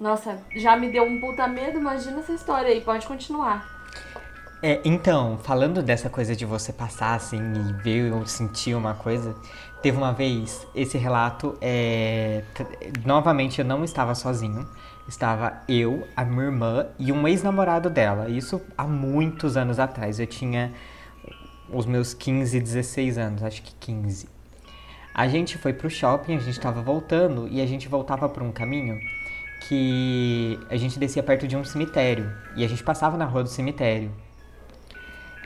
[0.00, 3.72] Nossa, já me deu um puta medo, imagina essa história aí, pode continuar.
[4.60, 9.36] É, então, falando dessa coisa de você passar assim e ver ou sentir uma coisa,
[9.84, 11.58] teve uma vez esse relato.
[11.60, 12.42] É,
[13.04, 14.66] novamente, eu não estava sozinho.
[15.06, 18.30] Estava eu, a minha irmã e um ex-namorado dela.
[18.30, 20.18] Isso há muitos anos atrás.
[20.18, 20.72] Eu tinha
[21.68, 24.26] os meus 15, 16 anos, acho que 15.
[25.14, 28.50] A gente foi pro shopping, a gente tava voltando e a gente voltava por um
[28.50, 28.98] caminho
[29.68, 33.50] que a gente descia perto de um cemitério e a gente passava na rua do
[33.50, 34.10] cemitério.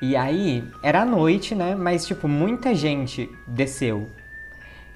[0.01, 1.74] E aí, era à noite, né?
[1.74, 4.07] Mas, tipo, muita gente desceu.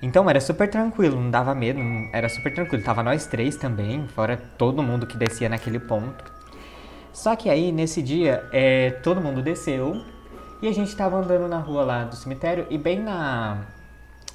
[0.03, 2.83] Então era super tranquilo, não dava medo, não- era super tranquilo.
[2.83, 6.25] Tava nós três também, fora todo mundo que descia naquele ponto.
[7.13, 10.03] Só que aí, nesse dia, é, todo mundo desceu
[10.61, 13.59] e a gente tava andando na rua lá do cemitério e bem na,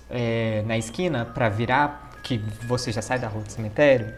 [0.09, 2.37] é, na esquina, pra virar, que
[2.67, 4.13] você já sai da rua do cemitério,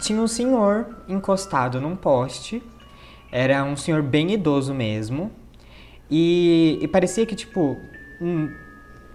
[0.00, 2.62] tinha um senhor encostado num poste.
[3.30, 5.30] Era um senhor bem idoso mesmo.
[6.10, 7.76] E, e parecia que, tipo,
[8.20, 8.50] hum,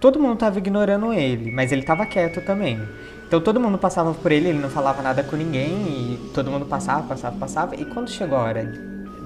[0.02, 2.82] todo mundo tava ignorando ele, mas ele tava quieto também.
[3.26, 6.66] Então todo mundo passava por ele, ele não falava nada com ninguém, e todo mundo
[6.66, 7.76] passava, passava, passava.
[7.76, 8.64] E quando chegou a hora,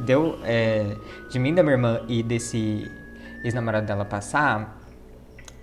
[0.04, 0.94] deu é,
[1.30, 2.88] de mim, da minha irmã e desse
[3.42, 4.78] ex-namorado dela passar,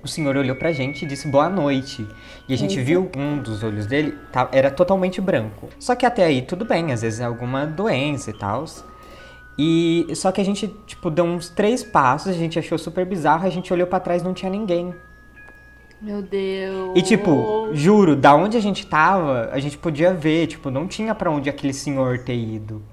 [0.04, 2.06] o senhor olhou pra gente e disse boa noite.
[2.50, 5.70] E a gente viu um dos olhos dele tá- era totalmente branco.
[5.80, 8.66] Só que até aí tudo bem, às vezes é alguma doença e tal.
[9.58, 13.46] E só que a gente, tipo, deu uns três passos, a gente achou super bizarro,
[13.46, 14.94] a gente olhou pra trás e não tinha ninguém.
[16.02, 16.92] Meu Deus.
[16.96, 21.16] E tipo, juro, da onde a gente tava, a gente podia ver, tipo, não tinha
[21.16, 22.84] pra onde aquele senhor ter ido.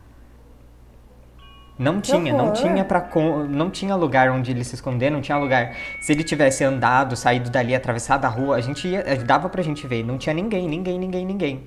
[1.77, 2.57] Não tinha, não horror.
[2.57, 3.09] tinha para
[3.49, 5.75] não tinha lugar onde ele se esconder, não tinha lugar.
[6.03, 9.87] Se ele tivesse andado, saído dali, atravessado a rua, a gente ia, dava pra gente
[9.87, 11.67] ver, não tinha ninguém, ninguém, ninguém, ninguém.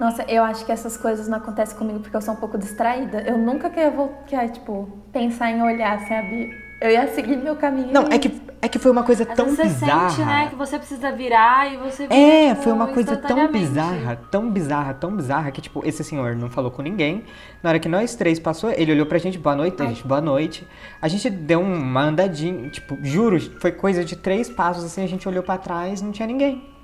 [0.00, 3.20] Nossa, eu acho que essas coisas não acontecem comigo porque eu sou um pouco distraída.
[3.20, 3.92] Eu nunca queria,
[4.26, 6.50] queria tipo, pensar em olhar, sabe?
[6.80, 7.92] Eu ia seguir meu caminho.
[7.92, 10.10] Não, é que é que foi uma coisa Às tão vezes você bizarra.
[10.10, 13.50] sente, né, que você precisa virar e você vira, É, tipo, foi uma coisa tão
[13.52, 17.24] bizarra, tão bizarra, tão bizarra que, tipo, esse senhor não falou com ninguém.
[17.62, 20.20] Na hora que nós três passou, ele olhou pra gente, boa noite, a gente, boa
[20.20, 20.66] noite.
[21.00, 25.28] A gente deu uma andadinha, tipo, juro, foi coisa de três passos, assim, a gente
[25.28, 26.79] olhou pra trás, não tinha ninguém.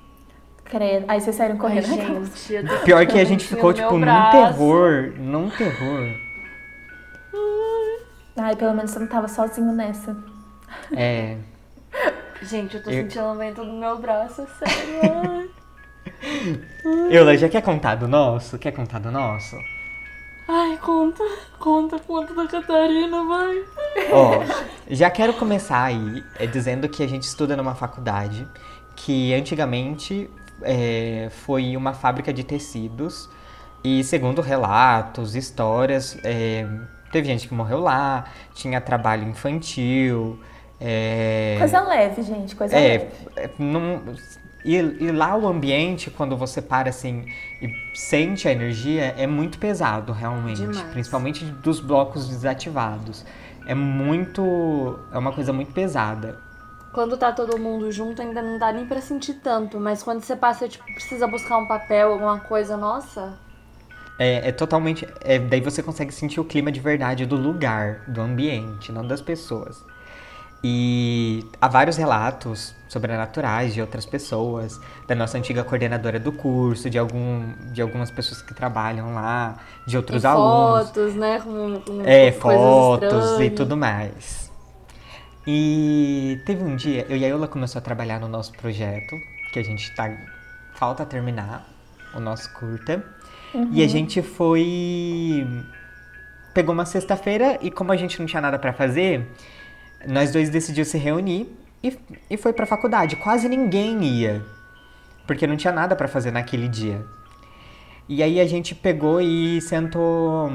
[0.69, 1.05] Credo.
[1.07, 1.85] Aí vocês saíram Ai, correndo.
[1.85, 6.13] gente, eu tô Pior que a gente ficou, tipo, num terror, num terror.
[8.37, 10.15] Ai, pelo menos você não tava sozinho nessa.
[10.95, 11.37] É,
[12.43, 14.99] Gente, eu tô Eu- sentindo o vento no meu braço, sério.
[15.31, 15.49] ai.
[17.11, 18.57] Eula, já quer contar do nosso?
[18.59, 19.55] Quer contar do nosso?
[20.47, 21.23] Ai, conta,
[21.59, 23.63] conta, conta da Catarina, vai.
[24.11, 24.43] Ó,
[24.89, 28.47] já quero começar aí é, dizendo que a gente estuda numa faculdade
[28.95, 30.29] que antigamente
[30.61, 33.29] é, foi uma fábrica de tecidos
[33.83, 36.67] e segundo relatos, histórias, é,
[37.11, 40.39] teve gente que morreu lá, tinha trabalho infantil.
[40.79, 43.07] É, Coisa leve, gente, coisa é, leve.
[43.35, 44.01] é, não-
[44.65, 47.25] e, e lá o ambiente, quando você para assim
[47.61, 50.59] e sente a energia, é muito pesado, realmente.
[50.59, 50.81] Demais.
[50.91, 53.25] Principalmente dos blocos desativados.
[53.65, 54.99] É muito.
[55.11, 56.39] É uma coisa muito pesada.
[56.97, 59.79] Quando tá todo mundo junto, ainda não dá nem pra sentir tanto.
[59.79, 63.37] Mas quando você passa, tipo, precisa buscar um papel, alguma coisa, nossa.
[64.19, 65.07] É, é totalmente.
[65.21, 69.21] é, daí você consegue sentir o clima de verdade do lugar, do ambiente, não das
[69.21, 69.85] pessoas.
[70.63, 76.97] E há vários relatos sobrenaturais de outras pessoas, da nossa antiga coordenadora do curso, de,
[76.97, 80.87] algum, de algumas pessoas que trabalham lá, de outros Tem alunos.
[80.87, 81.39] fotos, né?
[81.39, 83.55] Com, com É, fotos e estranhas.
[83.55, 84.46] tudo mais.
[85.49, 89.15] E teve um dia, eu e a Eula começou a trabalhar no nosso projeto,
[89.53, 90.13] que a gente tá.
[90.73, 91.65] Falta terminar
[92.13, 93.01] o nosso curta.
[93.71, 95.47] E a gente foi.
[96.53, 99.25] Pegou uma sexta-feira e, como a gente não tinha nada pra fazer,
[100.05, 101.47] nós dois decidimos se reunir
[101.81, 101.97] e,
[102.29, 103.15] e foi pra faculdade.
[103.15, 104.43] Quase ninguém ia,
[105.25, 107.05] porque não tinha nada pra fazer naquele dia.
[108.09, 110.51] E aí a gente pegou e sentou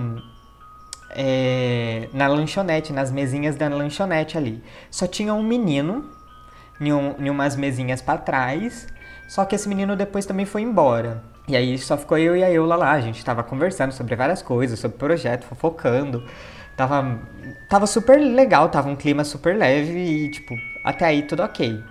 [1.14, 4.62] é, na lanchonete, nas mesinhas da lanchonete ali.
[4.90, 6.10] Só tinha um menino
[6.80, 8.86] em, um, em umas mesinhas pra trás,
[9.28, 11.22] só que esse menino depois também foi embora.
[11.48, 14.42] E aí só ficou eu e a Eula lá, a gente tava conversando sobre várias
[14.42, 16.24] coisas, sobre o projeto, fofocando.
[16.76, 17.18] Tava,
[17.68, 20.54] tava super legal, tava um clima super leve e, tipo,
[20.84, 21.82] até aí tudo ok.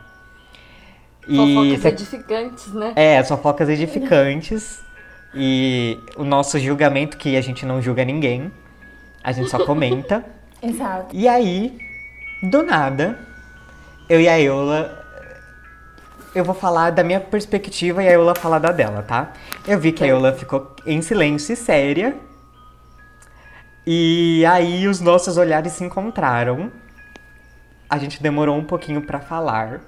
[1.36, 2.93] Fofocas cê- edificantes, né?
[2.95, 4.82] é, as fofocas edificantes.
[5.34, 8.51] E o nosso julgamento, que a gente não julga ninguém.
[9.24, 10.26] A gente só comenta.
[10.61, 11.15] Exato.
[11.15, 11.78] E aí,
[12.43, 13.19] do nada,
[14.09, 14.99] eu e a Eula.
[16.34, 19.34] Eu vou falar da minha perspectiva e a Eula falar da dela, tá?
[19.67, 22.15] Eu vi que a Eula ficou em silêncio e séria.
[23.86, 26.72] E aí os nossos olhares se encontraram.
[27.89, 29.82] A gente demorou um pouquinho pra falar.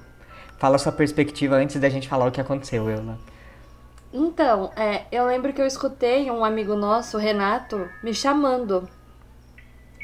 [0.57, 3.17] Fala sua perspectiva antes da gente falar o que aconteceu, Eula.
[4.13, 8.87] Então, é, eu lembro que eu escutei um amigo nosso, o Renato, me chamando.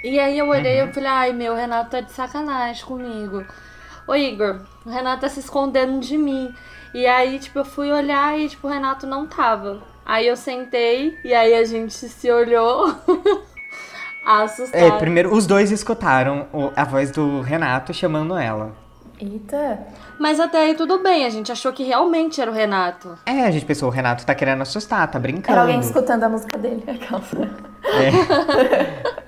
[0.04, 3.44] E aí eu olhei e eu falei, ai meu, o Renato tá de sacanagem comigo.
[4.08, 6.54] Ô Igor, o Renato tá se escondendo de mim.
[6.94, 9.82] E aí, tipo, eu fui olhar e, tipo, o Renato não tava.
[10.06, 12.96] Aí eu sentei e aí a gente se olhou.
[14.26, 14.82] Assustado.
[14.82, 18.76] É, primeiro, os dois escutaram a voz do Renato chamando ela.
[19.20, 19.80] Eita.
[20.20, 23.18] Mas até aí tudo bem, a gente achou que realmente era o Renato.
[23.26, 25.52] É, a gente pensou, o Renato tá querendo assustar, tá brincando.
[25.54, 26.84] Era alguém escutando a música dele.
[26.88, 27.22] Aquela.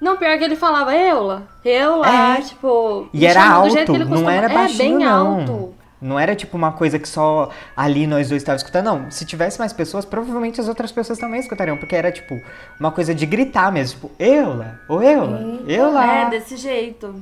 [0.00, 1.44] Não, pior que ele falava Eula.
[1.64, 2.40] Eu lá, É.
[2.42, 3.08] tipo.
[3.12, 5.38] E era alto, jeito que ele não costuma- era baixinho, É, bem não.
[5.40, 5.74] alto.
[6.00, 9.08] Não era tipo uma coisa que só ali nós dois estávamos escutando, não.
[9.12, 12.34] Se tivesse mais pessoas, provavelmente as outras pessoas também escutariam, porque era tipo
[12.80, 16.04] uma coisa de gritar mesmo, tipo, Eula, ô Eula, Eula.
[16.04, 17.14] É, desse jeito.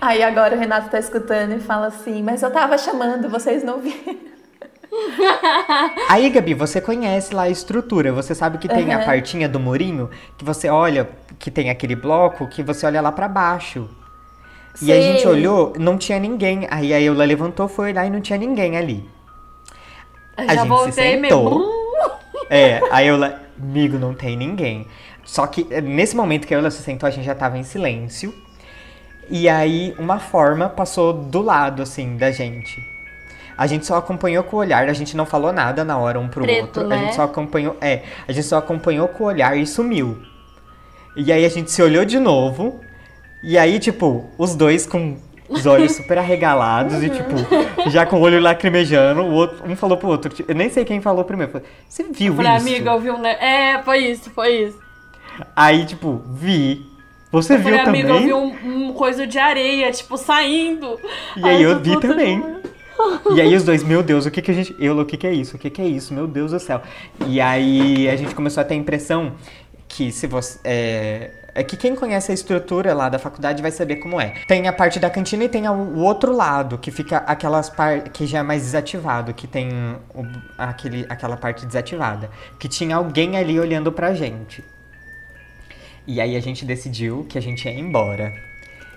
[0.00, 3.80] Aí agora o Renato tá escutando e fala assim, mas eu tava chamando, vocês não
[3.80, 4.16] viram.
[6.08, 9.04] Aí, Gabi, você conhece lá a estrutura, você sabe que tem a Aham.
[9.04, 10.08] partinha do murinho,
[10.38, 11.08] que você olha,
[11.38, 13.88] que tem aquele bloco, que você olha lá pra baixo.
[14.80, 16.66] E a gente olhou, não tinha ninguém.
[16.70, 19.08] Aí a Eula levantou, foi olhar e não tinha ninguém ali.
[20.36, 21.58] A Já gente voltei se sentou.
[21.58, 21.86] mesmo.
[22.50, 23.18] É, aí eu,
[23.58, 24.86] amigo, não tem ninguém.
[25.24, 27.62] Só que eh, nesse momento que a Eula se sentou, a gente já tava em
[27.62, 28.32] silêncio.
[29.28, 32.80] E aí uma forma passou do lado, assim, da gente.
[33.58, 36.28] A gente só acompanhou com o olhar, a gente não falou nada na hora um
[36.28, 36.84] pro Preto, outro.
[36.84, 36.98] A né?
[36.98, 40.18] gente só acompanhou, é, a gente só acompanhou com o olhar e sumiu.
[41.16, 42.80] E aí a gente se olhou de novo.
[43.42, 45.16] E aí, tipo, os dois com
[45.48, 49.22] os olhos super arregalados e, tipo, já com o olho lacrimejando.
[49.22, 50.32] O outro, um falou pro outro.
[50.34, 51.52] tipo, Eu nem sei quem falou primeiro.
[51.52, 52.66] Falei, Você viu Falei, isso?
[52.68, 53.18] amiga, eu vi um.
[53.18, 54.78] ne- É, foi isso, foi isso.
[55.54, 56.84] Aí, tipo, vi.
[57.30, 58.02] Você Eu viu falei, também?
[58.02, 58.32] amiga, eu vi
[58.68, 60.98] um, um coisa de areia, tipo, saindo.
[61.36, 62.42] E aí Ai, eu tô vi também.
[63.34, 64.74] E aí os dois, meu Deus, o que que a gente...
[64.78, 65.56] Eu, o que que é isso?
[65.56, 66.14] O que que é isso?
[66.14, 66.80] Meu Deus do céu.
[67.26, 69.32] E aí a gente começou a ter a impressão
[69.88, 70.58] que se você...
[70.64, 71.30] É...
[71.54, 74.34] é que quem conhece a estrutura lá da faculdade vai saber como é.
[74.48, 78.26] Tem a parte da cantina e tem o outro lado, que fica aquelas partes que
[78.26, 79.68] já é mais desativado, que tem
[80.14, 80.24] o-
[80.56, 82.30] aquele, aquela parte desativada.
[82.58, 84.64] Que tinha alguém ali olhando pra gente.
[86.06, 88.32] E aí a gente decidiu que a gente ia embora.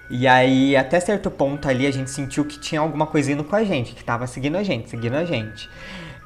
[0.10, 3.56] E aí, até certo ponto ali, a gente sentiu que tinha alguma coisa indo com
[3.56, 5.70] a gente, que tava seguindo a gente, seguindo a gente.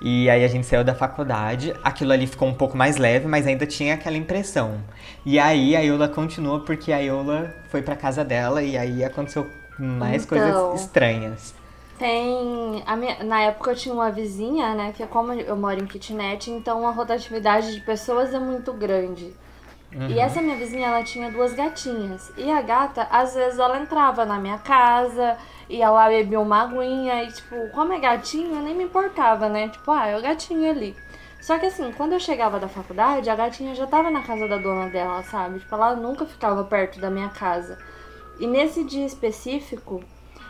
[0.01, 3.47] E aí a gente saiu da faculdade, aquilo ali ficou um pouco mais leve, mas
[3.47, 4.81] ainda tinha aquela impressão.
[5.25, 9.49] E aí a Yola continua porque a Yola foi pra casa dela e aí aconteceu
[9.79, 10.37] mais Então.
[10.37, 11.55] coisas estranhas.
[11.97, 12.83] Tem.
[12.97, 14.93] Minha, na época eu tinha uma vizinha, né?
[14.95, 19.33] Que como eu moro em kitnet, então a rotatividade de pessoas é muito grande.
[20.09, 22.31] E essa minha vizinha, ela tinha duas gatinhas.
[22.37, 25.37] E a gata, às vezes, ela entrava na minha casa,
[25.69, 27.23] ia lá beber uma aguinha.
[27.23, 29.69] E, tipo, como é gatinha, nem me importava, né?
[29.69, 30.95] Tipo, ah, é o gatinho ali.
[31.43, 34.57] Só que assim, quando eu chegava da faculdade, a gatinha já tava na casa da
[34.57, 35.59] dona dela, sabe?
[35.59, 37.77] Tipo, ela nunca ficava perto da minha casa.
[38.39, 40.01] E nesse dia específico,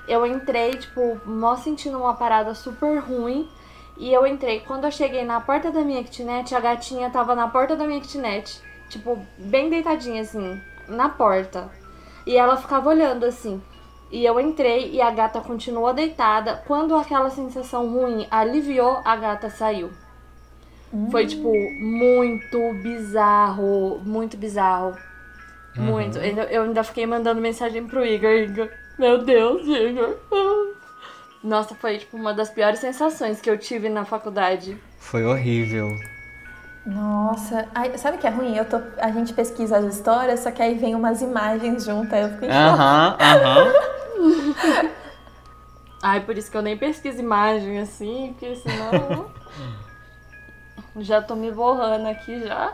[0.08, 3.50] eu entrei, tipo, mó sentindo uma parada super ruim.
[3.98, 4.60] E eu entrei.
[4.62, 8.00] Quando eu cheguei na porta da minha kitnet, a gatinha tava na porta da minha
[8.00, 8.62] kitnet.
[8.94, 11.68] Tipo, bem deitadinha, assim, na porta.
[12.28, 13.60] E ela ficava olhando, assim.
[14.12, 16.62] E eu entrei e a gata continuou deitada.
[16.68, 19.90] Quando aquela sensação ruim aliviou, a gata saiu.
[21.10, 24.00] Foi, tipo, muito bizarro.
[24.06, 24.96] Muito bizarro.
[25.76, 26.20] Muito.
[26.20, 28.30] Eu eu ainda fiquei mandando mensagem pro Igor.
[28.30, 28.70] Igor,
[29.00, 30.16] meu Deus, Igor.
[31.44, 34.78] Nossa, foi, tipo, uma das piores sensações que eu tive na faculdade.
[35.00, 35.90] Foi horrível.
[36.86, 38.56] Nossa, Ai, sabe o que é ruim?
[38.58, 42.30] Eu tô, a gente pesquisa as histórias, só que aí vem umas imagens juntas, eu
[42.38, 42.50] fico em.
[42.50, 43.74] Aham, aham.
[46.04, 49.28] Ai, por isso que eu nem pesquiso imagem assim, porque senão.
[50.98, 52.74] já tô me borrando aqui já.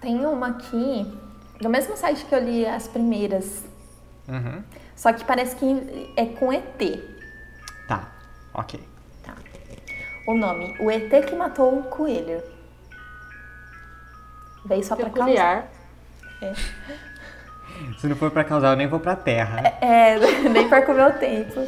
[0.00, 1.10] Tem uma aqui,
[1.60, 3.64] do mesmo site que eu li as primeiras,
[4.28, 4.62] Uhum.
[4.94, 7.00] só que parece que é com ET.
[7.88, 8.08] Tá,
[8.52, 8.78] ok.
[9.24, 9.34] Tá.
[10.26, 12.42] O nome, o ET que matou o coelho.
[14.64, 15.68] Veio só pra causar.
[16.40, 16.68] Peculiar.
[17.98, 19.60] Se não for pra causar, eu nem vou pra terra.
[19.80, 21.66] É, nem perco meu tempo.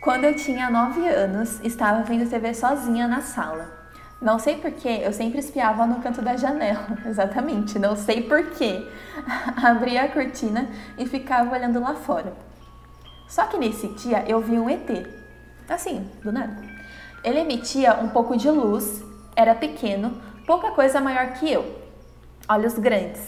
[0.00, 3.78] Quando eu tinha 9 anos, estava vendo TV sozinha na sala.
[4.20, 6.86] Não sei porquê, eu sempre espiava no canto da janela.
[7.06, 8.88] Exatamente, não sei porquê.
[9.62, 12.32] Abria a cortina e ficava olhando lá fora.
[13.28, 15.06] Só que nesse dia eu vi um ET.
[15.68, 16.56] Assim, do nada.
[17.22, 19.04] Ele emitia um pouco de luz,
[19.36, 21.78] era pequeno, pouca coisa maior que eu.
[22.48, 23.20] Olhos grandes.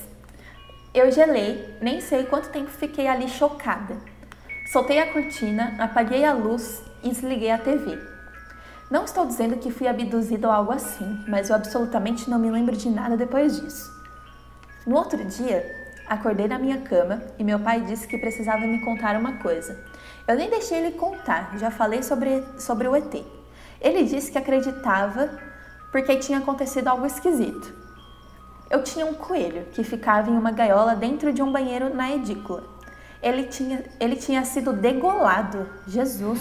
[0.94, 3.94] Eu gelei, nem sei quanto tempo fiquei ali chocada.
[4.72, 7.98] Soltei a cortina, apaguei a luz e desliguei a TV.
[8.90, 12.74] Não estou dizendo que fui abduzida ou algo assim, mas eu absolutamente não me lembro
[12.74, 13.92] de nada depois disso.
[14.86, 15.62] No outro dia,
[16.08, 19.78] acordei na minha cama e meu pai disse que precisava me contar uma coisa.
[20.26, 23.14] Eu nem deixei ele contar, já falei sobre, sobre o ET.
[23.78, 25.49] Ele disse que acreditava
[25.90, 27.74] porque tinha acontecido algo esquisito.
[28.70, 32.62] Eu tinha um coelho que ficava em uma gaiola dentro de um banheiro na edícula.
[33.22, 35.68] Ele tinha, ele tinha sido degolado.
[35.86, 36.40] Jesus!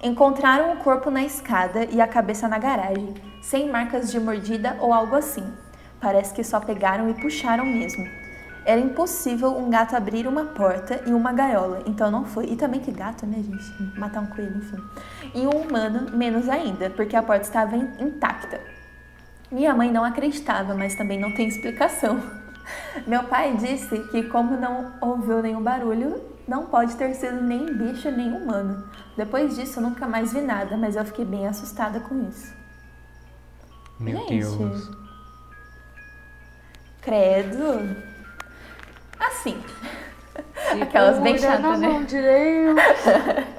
[0.00, 4.92] Encontraram o corpo na escada e a cabeça na garagem, sem marcas de mordida ou
[4.92, 5.44] algo assim.
[6.00, 8.21] Parece que só pegaram e puxaram mesmo.
[8.64, 12.46] Era impossível um gato abrir uma porta e uma gaiola, então não foi.
[12.46, 13.98] E também que gato, né, gente?
[13.98, 14.76] Matar um coelho, enfim.
[15.34, 18.60] E um humano, menos ainda, porque a porta estava in- intacta.
[19.50, 22.20] Minha mãe não acreditava, mas também não tem explicação.
[23.06, 28.10] Meu pai disse que, como não ouviu nenhum barulho, não pode ter sido nem bicho
[28.10, 28.84] nem humano.
[29.16, 32.54] Depois disso, eu nunca mais vi nada, mas eu fiquei bem assustada com isso.
[33.98, 34.28] Meu Gente.
[34.56, 34.90] Deus.
[37.00, 38.11] Credo.
[39.26, 39.62] Assim.
[40.82, 41.88] Aquelas bem Segura chatas, na né?
[41.88, 42.82] mão direita.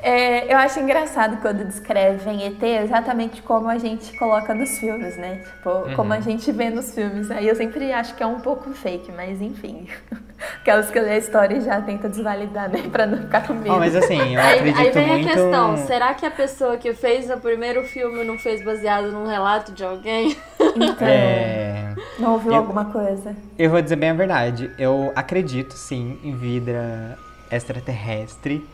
[0.00, 5.42] É, eu acho engraçado quando descrevem ET exatamente como a gente coloca nos filmes, né?
[5.44, 7.30] Tipo, como a gente vê nos filmes.
[7.30, 9.88] Aí eu sempre acho que é um pouco fake, mas enfim.
[10.60, 12.82] Aquelas que lê a história e já tenta desvalidar, né?
[12.92, 13.72] Pra não ficar com medo.
[13.74, 15.26] Ó, mas assim, eu Aí, acredito aí vem muito.
[15.28, 19.26] a questão, será que a pessoa que fez o primeiro filme não fez baseado num
[19.26, 20.36] relato de alguém?
[20.76, 23.34] Então, É, não ouviu eu- alguma coisa?
[23.58, 24.70] eu vou dizer bem a verdade.
[24.78, 27.18] Eu acredito sim em vida
[27.50, 28.64] extraterrestre.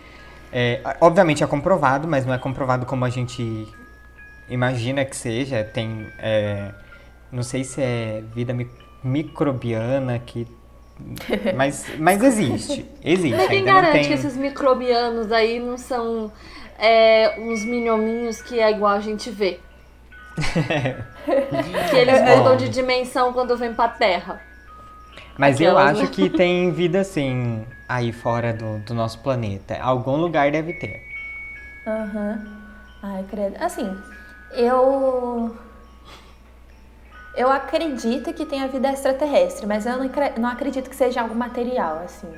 [0.57, 3.67] É, obviamente é comprovado, mas não é comprovado como a gente
[4.49, 5.65] imagina que seja.
[5.65, 6.07] Tem.
[6.17, 6.71] é,
[7.33, 8.71] não sei se é vida mi-
[9.03, 10.47] microbiana que.
[11.57, 12.89] Mas, mas existe.
[13.05, 13.37] Existe.
[13.37, 14.05] Mas quem garante tem...
[14.07, 16.31] que esses microbianos aí não são
[16.79, 19.59] é, uns minhominhos que é igual a gente vê?
[21.91, 24.41] que eles mudam de dimensão quando vem pra Terra.
[25.37, 26.11] Mas eu Aquelas, acho né?
[26.13, 29.77] que tem vida assim aí fora do, do nosso planeta.
[29.81, 31.03] Algum lugar deve ter.
[31.87, 32.65] Aham.
[33.03, 33.57] Ai, credo.
[33.63, 33.97] Assim,
[34.53, 35.57] eu.
[37.37, 42.01] Eu acredito que tenha vida extraterrestre, mas eu não, não acredito que seja algo material,
[42.05, 42.33] assim.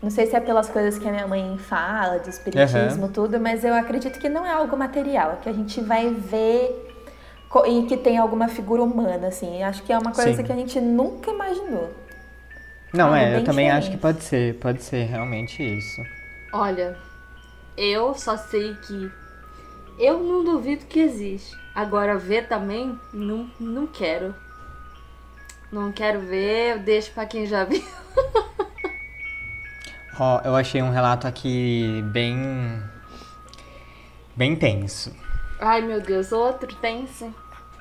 [0.00, 3.12] Não sei se é pelas coisas que a minha mãe fala, de espiritismo, uhum.
[3.12, 6.94] tudo, mas eu acredito que não é algo material, que a gente vai ver
[7.66, 9.62] e que tem alguma figura humana, assim.
[9.62, 10.44] Acho que é uma coisa Sim.
[10.44, 11.90] que a gente nunca imaginou.
[12.94, 13.86] Não, é, eu também diferente.
[13.86, 16.00] acho que pode ser, pode ser realmente isso.
[16.52, 16.96] Olha,
[17.76, 19.10] eu só sei que
[19.98, 21.56] eu não duvido que existe.
[21.74, 24.32] Agora ver também, não, não quero.
[25.72, 27.82] Não quero ver, eu deixo pra quem já viu.
[30.16, 32.80] Ó, oh, eu achei um relato aqui bem.
[34.36, 35.12] bem tenso.
[35.58, 37.34] Ai meu Deus, outro tenso.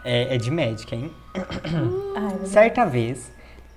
[0.03, 1.14] É, é de médica, hein?
[1.36, 3.32] Ai, Certa vez,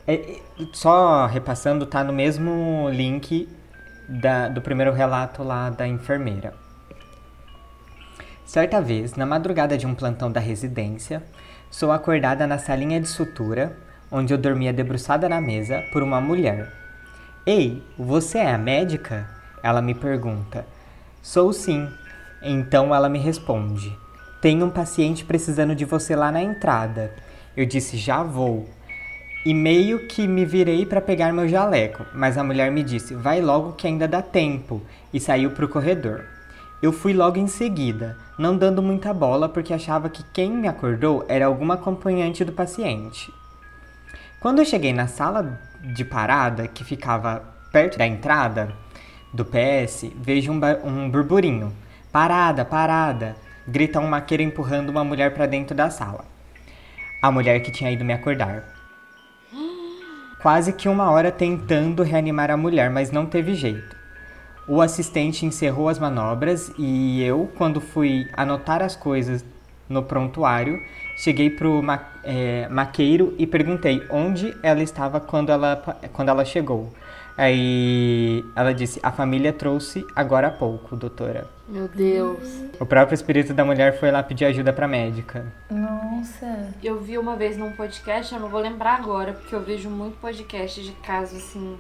[0.07, 0.41] é,
[0.73, 3.49] só repassando, tá no mesmo link
[4.09, 6.55] da, do primeiro relato lá da enfermeira.
[8.45, 11.23] Certa vez, na madrugada de um plantão da residência,
[11.69, 13.77] sou acordada na salinha de sutura,
[14.11, 16.73] onde eu dormia debruçada na mesa, por uma mulher.
[17.45, 19.29] Ei, você é a médica?
[19.63, 20.65] Ela me pergunta.
[21.21, 21.89] Sou sim.
[22.41, 23.93] Então ela me responde:
[24.41, 27.13] Tem um paciente precisando de você lá na entrada.
[27.57, 28.69] Eu disse: Já vou.
[29.47, 33.41] E meio que me virei para pegar meu jaleco, mas a mulher me disse: Vai
[33.41, 34.83] logo que ainda dá tempo,
[35.15, 36.25] e saiu para o corredor.
[36.83, 41.25] Eu fui logo em seguida, não dando muita bola porque achava que quem me acordou
[41.29, 43.33] era alguma acompanhante do paciente.
[44.41, 45.61] Quando eu cheguei na sala
[45.95, 48.75] de parada, que ficava perto da entrada
[49.33, 51.73] do PS, vejo um, um burburinho.
[52.11, 53.37] Parada, parada!
[53.65, 56.25] Grita um maqueiro empurrando uma mulher para dentro da sala.
[57.23, 58.76] A mulher que tinha ido me acordar.
[60.47, 63.97] Quase que uma hora tentando reanimar a mulher, mas não teve jeito.
[64.69, 69.45] O assistente encerrou as manobras e eu, quando fui anotar as coisas
[69.89, 70.81] no prontuário,
[71.17, 75.83] cheguei pro ma é, maqueiro e perguntei onde ela estava quando ela,
[76.13, 76.93] quando ela chegou.
[77.37, 81.56] Aí ela disse: A família trouxe agora há pouco, doutora.
[81.69, 82.63] Meu Deus.
[82.79, 85.53] O próprio espírito da mulher foi lá pedir ajuda pra médica.
[85.69, 86.73] Nossa.
[86.83, 90.17] Eu vi uma vez num podcast, eu não vou lembrar agora, porque eu vejo muito
[90.21, 91.77] podcast de casos assim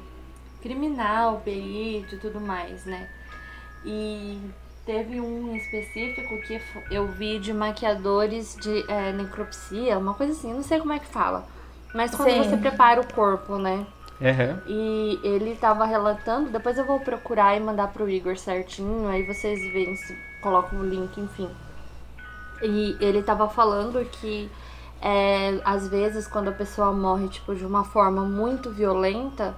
[0.60, 3.08] criminal, perito e tudo mais, né?
[3.84, 4.40] E
[4.84, 6.60] teve um específico que
[6.90, 11.06] eu vi de maquiadores de é, necropsia, uma coisa assim, não sei como é que
[11.06, 11.46] fala.
[11.94, 12.42] Mas quando Sim.
[12.42, 13.86] você prepara o corpo, né?
[14.20, 14.58] Uhum.
[14.66, 19.60] E ele tava relatando, depois eu vou procurar e mandar pro Igor certinho, aí vocês
[19.72, 21.50] veem se colocam o link, enfim.
[22.62, 24.50] E ele tava falando que
[25.02, 29.54] é, às vezes quando a pessoa morre tipo de uma forma muito violenta,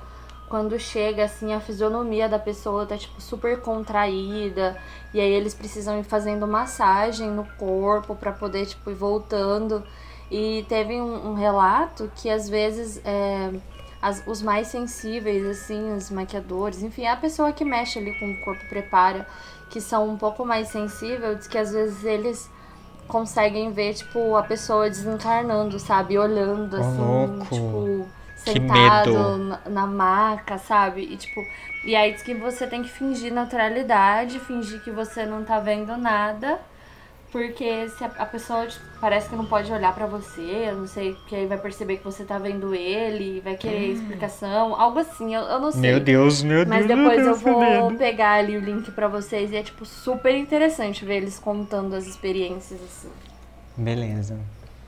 [0.48, 4.76] quando chega assim a fisionomia da pessoa tá tipo super contraída
[5.12, 9.84] e aí eles precisam ir fazendo massagem no corpo para poder tipo ir voltando
[10.30, 13.52] e teve um, um relato que às vezes é,
[14.00, 18.40] as, os mais sensíveis assim os maquiadores enfim a pessoa que mexe ali com o
[18.40, 19.26] corpo prepara
[19.70, 22.50] que são um pouco mais sensíveis que às vezes eles
[23.06, 31.02] conseguem ver tipo a pessoa desencarnando sabe olhando assim tipo sentado na, na maca, sabe?
[31.02, 31.44] E tipo,
[31.84, 35.96] e aí diz que você tem que fingir naturalidade, fingir que você não tá vendo
[35.96, 36.60] nada.
[37.30, 40.86] Porque se a, a pessoa tipo, parece que não pode olhar para você, eu não
[40.86, 43.92] sei, que aí vai perceber que você tá vendo ele, vai querer hum.
[43.92, 45.80] explicação, algo assim, eu, eu não sei.
[45.80, 46.68] Meu Deus, meu Deus.
[46.68, 51.04] Mas depois eu vou pegar ali o link para vocês e é tipo super interessante
[51.04, 53.10] ver eles contando as experiências assim.
[53.76, 54.38] Beleza.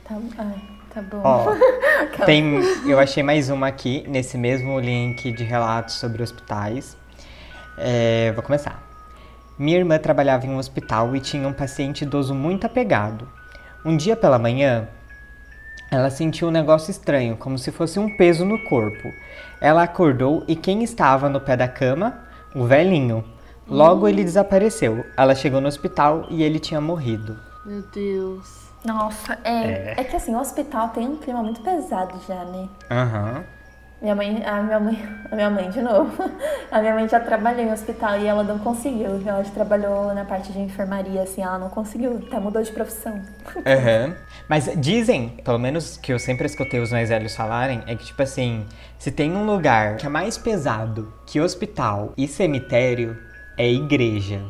[0.05, 0.80] Tá, ai.
[0.93, 1.20] Tá bom.
[1.22, 1.55] Ó,
[2.26, 6.97] tem, eu achei mais uma aqui, nesse mesmo link de relatos sobre hospitais.
[7.78, 8.89] É, vou começar.
[9.61, 13.29] Minha irmã trabalhava em um hospital e tinha um paciente idoso muito apegado.
[13.85, 14.89] Um dia pela manhã,
[15.91, 19.13] ela sentiu um negócio estranho, como se fosse um peso no corpo.
[19.61, 22.25] Ela acordou e quem estava no pé da cama?
[22.55, 23.23] O velhinho.
[23.69, 25.05] Logo ele desapareceu.
[25.15, 27.37] Ela chegou no hospital e ele tinha morrido.
[27.67, 28.71] Meu Deus.
[28.83, 29.95] Nossa, é, é.
[29.99, 32.67] É que assim, o hospital tem um clima muito pesado já, né?
[32.91, 33.35] Aham.
[33.37, 33.60] Uhum.
[34.01, 36.11] Minha mãe, a minha mãe, a minha mãe de novo.
[36.71, 39.21] A minha mãe já trabalhou em hospital e ela não conseguiu.
[39.27, 43.21] Ela já trabalhou na parte de enfermaria, assim, ela não conseguiu, até mudou de profissão.
[43.61, 44.15] Uhum.
[44.49, 48.23] Mas dizem, pelo menos que eu sempre escutei os mais velhos falarem, é que tipo
[48.23, 48.65] assim,
[48.99, 53.19] se tem um lugar que é mais pesado que hospital e cemitério,
[53.57, 54.41] é igreja.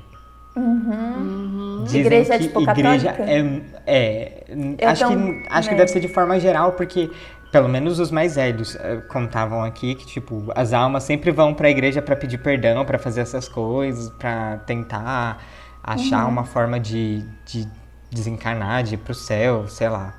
[0.57, 1.85] Uhum.
[1.93, 3.73] igreja que tipo igreja católica?
[3.87, 4.45] é,
[4.77, 7.09] é acho que acho que deve ser de forma geral porque
[7.51, 11.69] pelo menos os mais velhos uh, contavam aqui que tipo as almas sempre vão para
[11.69, 15.43] a igreja para pedir perdão, para fazer essas coisas, para tentar
[15.83, 16.31] achar uhum.
[16.31, 17.67] uma forma de, de
[18.11, 20.15] desencarnar, de ir pro céu, sei lá.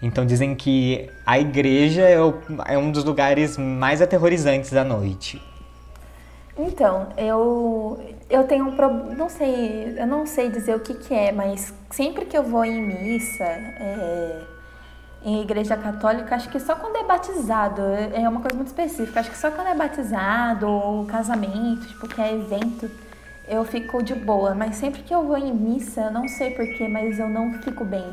[0.00, 2.34] Então dizem que a igreja é, o,
[2.66, 5.42] é um dos lugares mais aterrorizantes da noite.
[6.56, 11.14] Então, eu eu tenho um problema, não sei, eu não sei dizer o que que
[11.14, 14.42] é, mas sempre que eu vou em missa, é,
[15.22, 19.30] em igreja católica, acho que só quando é batizado, é uma coisa muito específica, acho
[19.30, 22.90] que só quando é batizado ou casamento, tipo, que é evento,
[23.48, 26.86] eu fico de boa, mas sempre que eu vou em missa, eu não sei porquê,
[26.86, 28.04] mas eu não fico bem.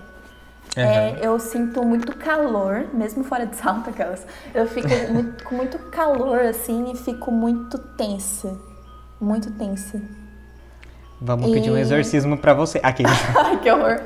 [0.78, 0.84] Uhum.
[0.84, 4.26] É, eu sinto muito calor, mesmo fora de salto aquelas.
[4.54, 8.58] Eu fico muito, com muito calor, assim, e fico muito tensa.
[9.20, 10.02] Muito tensa.
[11.22, 11.54] Vamos e...
[11.54, 12.80] pedir um exorcismo pra você.
[12.84, 13.04] Aqui.
[13.36, 14.02] Ai, que horror.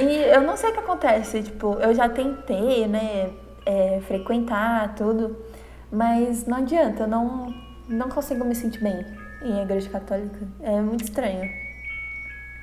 [0.00, 3.30] E eu não sei o que acontece, tipo, eu já tentei, né,
[3.66, 5.36] é, frequentar tudo,
[5.90, 7.54] mas não adianta, eu não,
[7.88, 9.04] não consigo me sentir bem
[9.42, 10.38] em igreja católica.
[10.62, 11.50] É muito estranho.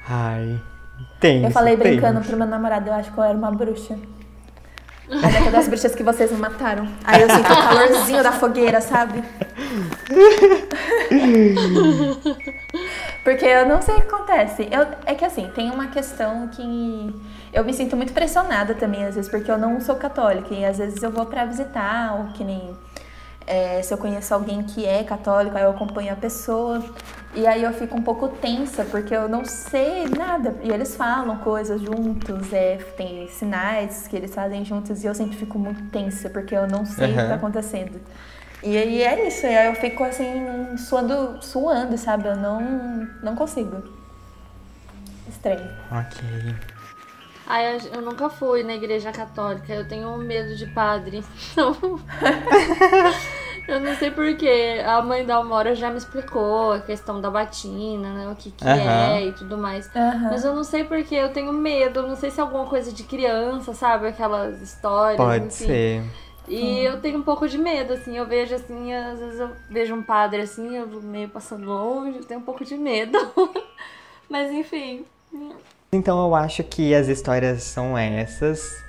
[0.07, 0.59] Ai,
[1.19, 1.43] tem.
[1.43, 3.97] Eu falei brincando pro meu namorado, eu acho que eu era uma bruxa.
[5.09, 6.87] A década das bruxas que vocês me mataram.
[7.03, 9.23] Aí eu sinto o calorzinho da fogueira, sabe?
[13.25, 14.69] Porque eu não sei o que acontece.
[14.71, 17.15] Eu, é que assim, tem uma questão que
[17.51, 20.53] eu me sinto muito pressionada também, às vezes, porque eu não sou católica.
[20.53, 22.77] E às vezes eu vou para visitar, ou que nem
[23.47, 26.83] é, se eu conheço alguém que é católico, aí eu acompanho a pessoa.
[27.33, 30.55] E aí eu fico um pouco tensa, porque eu não sei nada.
[30.61, 35.35] E eles falam coisas juntos, é, tem sinais que eles fazem juntos, e eu sempre
[35.35, 37.13] fico muito tensa, porque eu não sei uhum.
[37.13, 37.99] o que tá acontecendo.
[38.65, 42.27] E aí é isso, aí eu fico assim, suando, suando, sabe?
[42.27, 43.83] Eu não, não consigo.
[45.29, 45.69] Estranho.
[45.91, 46.55] Ok.
[47.45, 51.23] Ai, eu nunca fui na igreja católica, eu tenho medo de padre.
[51.51, 51.75] Então...
[53.67, 54.81] eu não sei porquê.
[54.83, 58.27] A mãe da Almora já me explicou a questão da batina, né?
[58.31, 58.71] O que, que uhum.
[58.71, 59.85] é e tudo mais.
[59.93, 60.23] Uhum.
[60.23, 61.99] Mas eu não sei porquê, eu tenho medo.
[61.99, 64.07] Eu não sei se é alguma coisa de criança, sabe?
[64.07, 65.17] Aquelas histórias.
[65.17, 65.65] Pode enfim.
[65.65, 66.03] ser.
[66.47, 66.77] E hum.
[66.77, 70.03] eu tenho um pouco de medo, assim, eu vejo assim, às vezes eu vejo um
[70.03, 73.17] padre assim, eu meio passando longe, eu tenho um pouco de medo.
[74.29, 75.05] Mas enfim.
[75.91, 78.83] Então eu acho que as histórias são essas.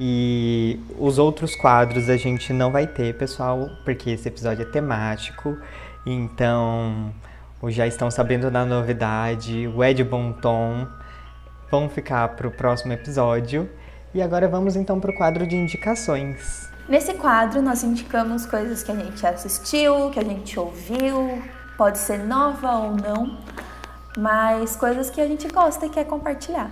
[0.00, 5.58] E os outros quadros a gente não vai ter, pessoal, porque esse episódio é temático.
[6.06, 7.12] Então,
[7.66, 10.86] já estão sabendo da novidade, o Ed Bonton
[11.70, 13.68] vão ficar para o próximo episódio.
[14.14, 16.67] E agora vamos então para o quadro de indicações.
[16.88, 21.42] Nesse quadro, nós indicamos coisas que a gente assistiu, que a gente ouviu,
[21.76, 23.38] pode ser nova ou não,
[24.16, 26.70] mas coisas que a gente gosta e quer compartilhar.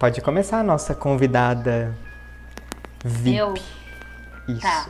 [0.00, 1.96] Pode começar a nossa convidada
[3.04, 3.36] VIP.
[3.36, 3.54] Eu?
[4.48, 4.60] Isso.
[4.60, 4.86] Tá.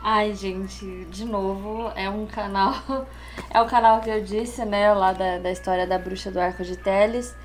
[0.00, 2.74] Ai, gente, de novo, é um canal.
[3.50, 4.92] É o canal que eu disse, né?
[4.92, 7.36] Lá da, da história da bruxa do arco de Teles.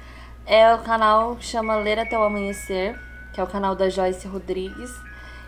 [0.43, 2.99] É o canal que chama Ler Até o Amanhecer,
[3.31, 4.91] que é o canal da Joyce Rodrigues.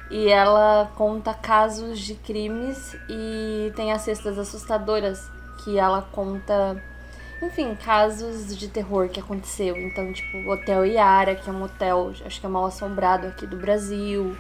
[0.10, 5.30] E ela conta casos de crimes e tem as cestas assustadoras
[5.64, 6.82] que ela conta
[7.42, 9.78] enfim, casos de terror que aconteceu.
[9.78, 13.46] Então, tipo, o Hotel Iara, que é um hotel, acho que é mal assombrado aqui
[13.46, 14.24] do Brasil.
[14.24, 14.36] Uhum.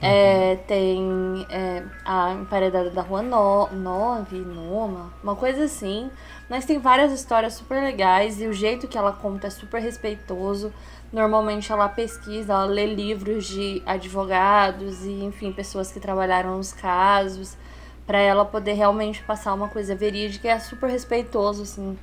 [0.00, 6.10] É, tem é, a emparedada da Rua 9, Noma, uma coisa assim.
[6.48, 10.72] Mas tem várias histórias super legais e o jeito que ela conta é super respeitoso.
[11.14, 17.56] Normalmente ela pesquisa, ela lê livros de advogados e, enfim, pessoas que trabalharam nos casos,
[18.04, 21.96] para ela poder realmente passar uma coisa verídica é super respeitoso, assim,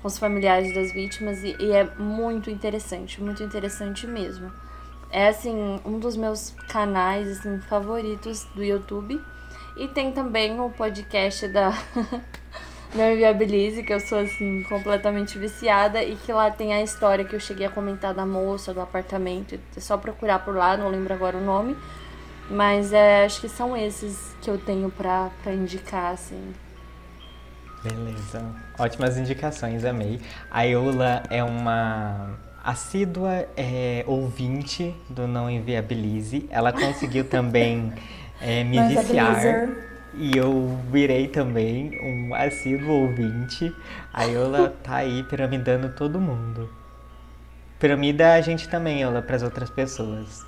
[0.00, 4.50] com os familiares das vítimas e, e, é muito interessante, muito interessante mesmo.
[5.10, 9.20] É assim, um dos meus canais assim, favoritos do YouTube.
[9.76, 11.70] E tem também o podcast da
[12.94, 17.34] Não Inviabilize, que eu sou assim, completamente viciada, e que lá tem a história que
[17.34, 19.58] eu cheguei a comentar da moça, do apartamento.
[19.76, 21.76] É só procurar por lá, não lembro agora o nome.
[22.48, 26.54] Mas é, acho que são esses que eu tenho pra, pra indicar, assim.
[27.82, 28.44] Beleza.
[28.78, 30.20] Ótimas indicações, amei.
[30.50, 36.46] A Eula é uma assídua é, ouvinte do Não Inviabilize.
[36.48, 37.92] Ela conseguiu também
[38.40, 39.68] é, me viciar.
[40.16, 43.74] E eu virei também um assíduo ouvinte.
[44.12, 46.70] A Eula tá aí piramidando todo mundo.
[47.78, 50.46] Piramida a gente também, Eula, para as outras pessoas.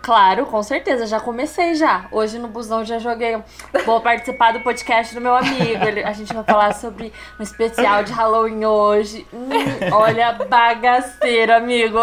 [0.00, 2.06] Claro, com certeza, já comecei já.
[2.12, 3.36] Hoje no busão já joguei.
[3.84, 5.84] Vou participar do podcast do meu amigo.
[5.84, 9.26] Ele, a gente vai falar sobre um especial de Halloween hoje.
[9.32, 9.48] Hum,
[9.92, 11.98] olha, bagaceiro, amigo.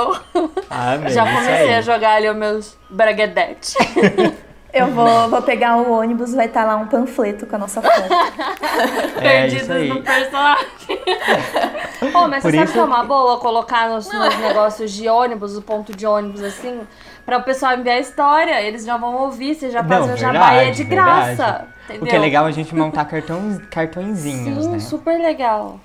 [0.69, 3.73] Ah, já comecei a jogar ali os meus braguedete.
[4.71, 7.93] Eu vou, vou pegar o ônibus, vai estar lá um panfleto com a nossa foto.
[9.21, 9.89] É aí.
[9.89, 10.99] no personagem.
[12.13, 15.09] Pô, mas Por você sabe isso que é uma boa colocar nos, nos negócios de
[15.09, 16.81] ônibus, o ponto de ônibus assim,
[17.25, 20.55] pra o pessoal enviar a história, eles já vão ouvir, você já Não, o jabá
[20.55, 21.67] e é de verdade, graça.
[21.85, 22.03] Entendeu?
[22.03, 24.79] O que é legal é a gente montar cartões, cartõezinhos, Sim, né?
[24.79, 25.79] super legal.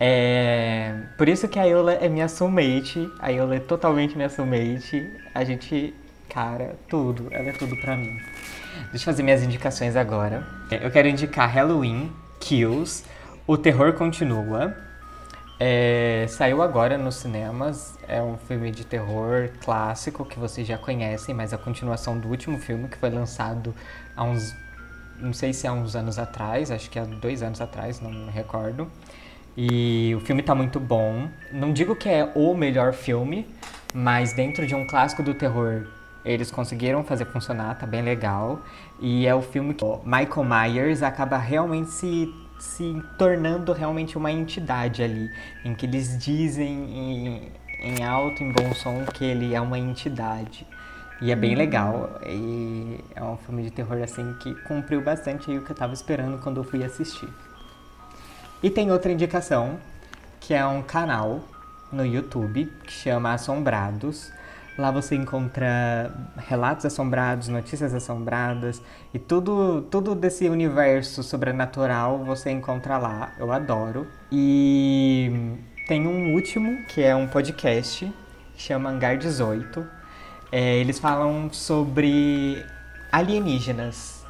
[0.00, 3.08] É, por isso que a Iola é minha soulmate.
[3.20, 5.08] A Iola é totalmente minha soulmate.
[5.34, 5.94] A gente,
[6.34, 7.28] cara, tudo.
[7.30, 8.20] Ela é tudo pra mim.
[8.90, 10.44] Deixa eu fazer minhas indicações agora.
[10.68, 12.10] Eu quero indicar Halloween
[12.40, 13.04] Kills.
[13.46, 14.76] O Terror Continua.
[15.60, 17.96] É, saiu agora nos cinemas.
[18.08, 22.58] É um filme de terror clássico que vocês já conhecem, mas a continuação do último
[22.58, 23.72] filme que foi lançado
[24.16, 24.52] há uns.
[25.20, 28.32] Não sei se há uns anos atrás, acho que há dois anos atrás, não me
[28.32, 28.90] recordo.
[29.56, 31.28] E o filme tá muito bom.
[31.52, 33.46] Não digo que é o melhor filme,
[33.94, 35.86] mas dentro de um clássico do terror,
[36.24, 38.60] eles conseguiram fazer funcionar, tá bem legal.
[39.00, 44.32] E é o filme que o Michael Myers acaba realmente se, se tornando realmente uma
[44.32, 45.30] entidade ali,
[45.64, 50.66] em que eles dizem em, em alto, em bom som, que ele é uma entidade.
[51.20, 52.20] E é bem legal.
[52.26, 55.94] E é um filme de terror assim que cumpriu bastante aí o que eu tava
[55.94, 57.28] esperando quando eu fui assistir.
[58.62, 59.78] E tem outra indicação,
[60.40, 61.44] que é um canal
[61.92, 64.32] no YouTube que chama Assombrados.
[64.76, 72.98] Lá você encontra relatos assombrados, notícias assombradas e tudo, tudo desse universo sobrenatural você encontra
[72.98, 73.32] lá.
[73.38, 74.06] Eu adoro.
[74.32, 75.56] E
[75.86, 78.12] tem um último, que é um podcast,
[78.54, 79.86] que chama Hangar 18.
[80.50, 82.64] É, eles falam sobre
[83.12, 84.24] alienígenas,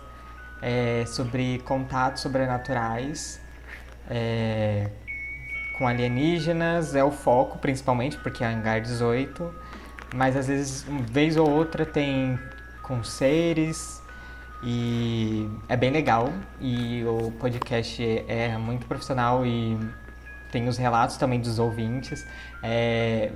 [0.61, 3.41] é, sobre contatos sobrenaturais
[4.11, 4.91] é,
[5.79, 9.55] com alienígenas, é o foco principalmente, porque é Hangar 18,
[10.15, 12.39] mas às vezes, uma vez ou outra, tem
[12.83, 14.03] com seres
[14.63, 16.33] e é bem legal.
[16.61, 19.79] E o podcast é muito profissional e
[20.53, 22.25] tem os relatos também dos ouvintes.
[22.63, 23.33] É,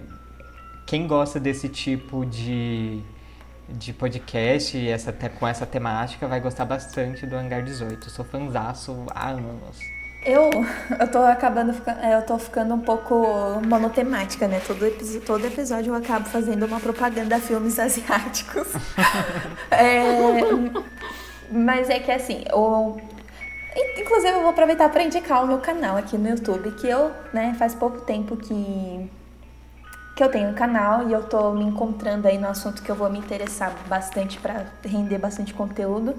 [0.86, 3.02] quem gosta desse tipo de,
[3.68, 8.06] de podcast essa, com essa temática vai gostar bastante do Hangar 18.
[8.06, 9.97] Eu sou fanzaço há anos.
[10.24, 10.50] Eu,
[10.98, 13.14] eu tô acabando, fica- é, eu tô ficando um pouco
[13.66, 14.60] monotemática, né?
[14.66, 14.80] Todo,
[15.24, 18.68] todo episódio eu acabo fazendo uma propaganda a filmes asiáticos.
[19.70, 20.40] É,
[21.50, 22.96] mas é que assim, o,
[23.76, 27.10] in- inclusive eu vou aproveitar para indicar o meu canal aqui no YouTube, que eu,
[27.32, 29.10] né, faz pouco tempo que
[30.16, 32.96] que eu tenho um canal e eu tô me encontrando aí no assunto que eu
[32.96, 36.12] vou me interessar bastante para render bastante conteúdo.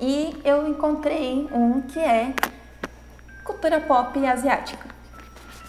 [0.00, 2.32] E eu encontrei um que é
[3.44, 4.90] cultura pop asiática.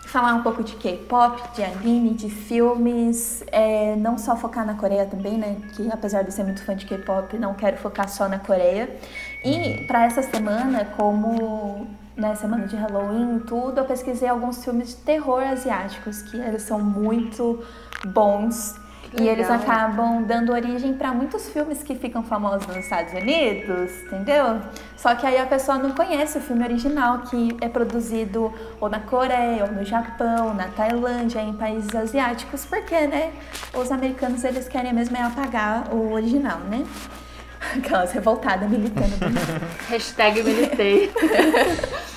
[0.06, 5.08] Falar um pouco de K-pop, de anime, de filmes, é, não só focar na Coreia
[5.08, 5.58] também, né?
[5.76, 8.96] Que apesar de ser muito fã de K-pop, não quero focar só na Coreia.
[9.44, 14.90] E para essa semana, como né, semana de Halloween e tudo, eu pesquisei alguns filmes
[14.90, 17.64] de terror asiáticos que eles são muito
[18.06, 18.76] bons.
[19.20, 24.60] E eles acabam dando origem para muitos filmes que ficam famosos nos Estados Unidos, entendeu?
[24.98, 28.52] Só que aí a pessoa não conhece o filme original, que é produzido
[28.82, 33.32] ou na Coreia, ou no Japão, na Tailândia, em países asiáticos, porque, né,
[33.74, 36.84] os americanos eles querem mesmo é apagar o original, né?
[37.78, 39.14] Aquelas revoltadas militando.
[39.90, 41.12] Hashtag militei.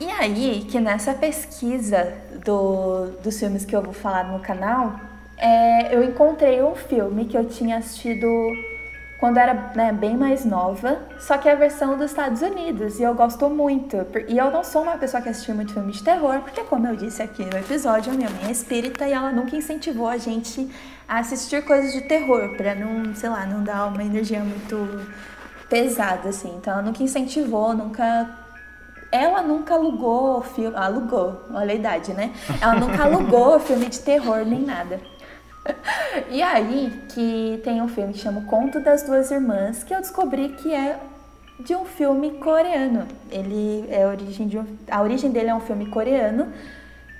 [0.00, 2.14] E aí, que nessa pesquisa
[2.44, 4.98] do, dos filmes que eu vou falar no canal,
[5.36, 8.26] é, eu encontrei um filme que eu tinha assistido
[9.18, 13.02] quando era né, bem mais nova, só que é a versão dos Estados Unidos, e
[13.02, 13.96] eu gosto muito.
[14.28, 16.94] E eu não sou uma pessoa que assistiu muito filme de terror, porque como eu
[16.96, 20.70] disse aqui no episódio, a minha mãe é espírita e ela nunca incentivou a gente
[21.08, 25.06] a assistir coisas de terror, pra não, sei lá, não dar uma energia muito
[25.68, 26.54] pesada, assim.
[26.56, 28.28] Então ela nunca incentivou, nunca
[29.10, 30.76] ela nunca alugou filme.
[30.76, 32.32] Alugou, olha a idade, né?
[32.60, 35.00] Ela nunca alugou filme de terror nem nada.
[36.30, 40.00] E aí que tem um filme que chama O Conto das Duas Irmãs, que eu
[40.00, 40.98] descobri que é
[41.60, 43.06] de um filme coreano.
[43.30, 46.52] Ele é a origem de um, a origem dele é um filme coreano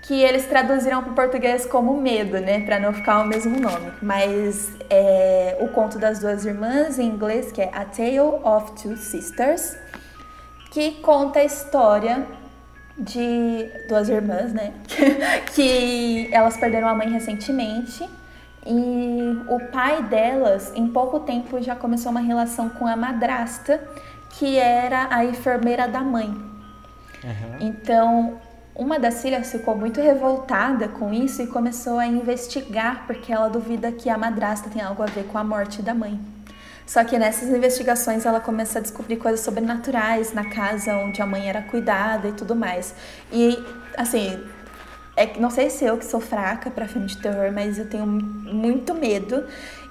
[0.02, 3.92] que eles traduziram para o português como Medo, né, para não ficar o mesmo nome.
[4.00, 8.96] Mas é o Conto das Duas Irmãs em inglês que é A Tale of Two
[8.96, 9.76] Sisters
[10.70, 12.26] que conta a história
[12.98, 14.72] de duas irmãs, né?
[15.54, 18.08] que elas perderam a mãe recentemente
[18.66, 23.80] e o pai delas, em pouco tempo, já começou uma relação com a madrasta,
[24.30, 26.34] que era a enfermeira da mãe.
[27.60, 28.38] Então,
[28.74, 33.90] uma das filhas ficou muito revoltada com isso e começou a investigar porque ela duvida
[33.90, 36.20] que a madrasta tem algo a ver com a morte da mãe.
[36.86, 41.48] Só que nessas investigações ela começa a descobrir coisas sobrenaturais na casa onde a mãe
[41.48, 42.94] era cuidada e tudo mais.
[43.32, 43.58] E,
[43.96, 44.40] assim,
[45.16, 47.88] é que não sei se eu que sou fraca para filme de terror, mas eu
[47.88, 49.44] tenho muito medo.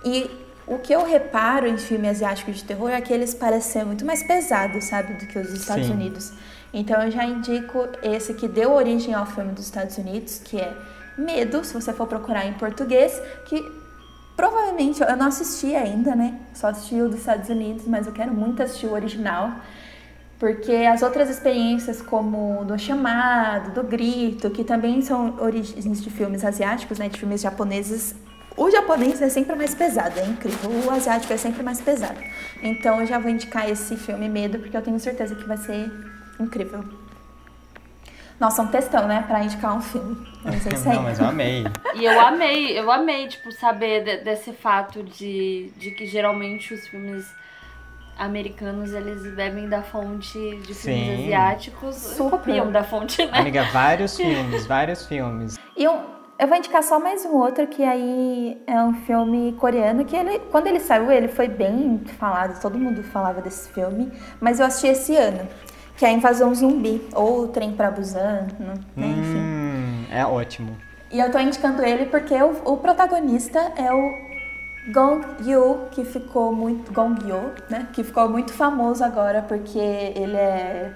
[0.03, 0.29] E
[0.67, 4.05] o que eu reparo em filme asiático de terror é que eles parecem ser muito
[4.05, 5.93] mais pesados, sabe, do que os dos Estados Sim.
[5.93, 6.31] Unidos.
[6.73, 10.75] Então eu já indico esse que deu origem ao filme dos Estados Unidos, que é
[11.17, 13.63] Medo, se você for procurar em português, que
[14.35, 16.37] provavelmente eu não assisti ainda, né?
[16.53, 19.51] Só assisti o dos Estados Unidos, mas eu quero muito assistir o original.
[20.39, 26.43] Porque as outras experiências, como do chamado, do grito, que também são origens de filmes
[26.43, 28.13] asiáticos, né, de filmes japoneses,
[28.57, 30.69] o japonês é sempre mais pesado, é incrível.
[30.85, 32.19] O asiático é sempre mais pesado.
[32.61, 35.89] Então eu já vou indicar esse filme Medo, porque eu tenho certeza que vai ser
[36.39, 36.83] incrível.
[38.39, 40.17] Nossa, um textão, né, pra indicar um filme.
[40.43, 40.95] Mas é isso aí.
[40.95, 41.65] Não, mas eu amei.
[41.95, 46.85] E eu amei, eu amei, tipo, saber de- desse fato de, de que geralmente os
[46.87, 47.25] filmes
[48.17, 51.23] americanos, eles bebem da fonte de filmes Sim.
[51.23, 51.95] asiáticos.
[51.95, 52.31] Super.
[52.31, 53.39] Copiam da fonte, né?
[53.39, 55.57] Amiga, vários filmes, vários filmes.
[55.75, 55.99] E um,
[56.37, 60.39] eu vou indicar só mais um outro, que aí é um filme coreano, que ele,
[60.51, 64.87] quando ele saiu, ele foi bem falado, todo mundo falava desse filme, mas eu assisti
[64.87, 65.47] esse ano,
[65.97, 69.37] que é a Invasão Zumbi, ou o Trem pra Busan, né, enfim.
[69.37, 70.77] Hum, é ótimo.
[71.11, 74.24] E eu tô indicando ele porque o, o protagonista é o
[74.87, 77.87] Gong Yoo, que ficou muito Gong Yoo, né?
[77.93, 80.91] Que ficou muito famoso agora porque ele é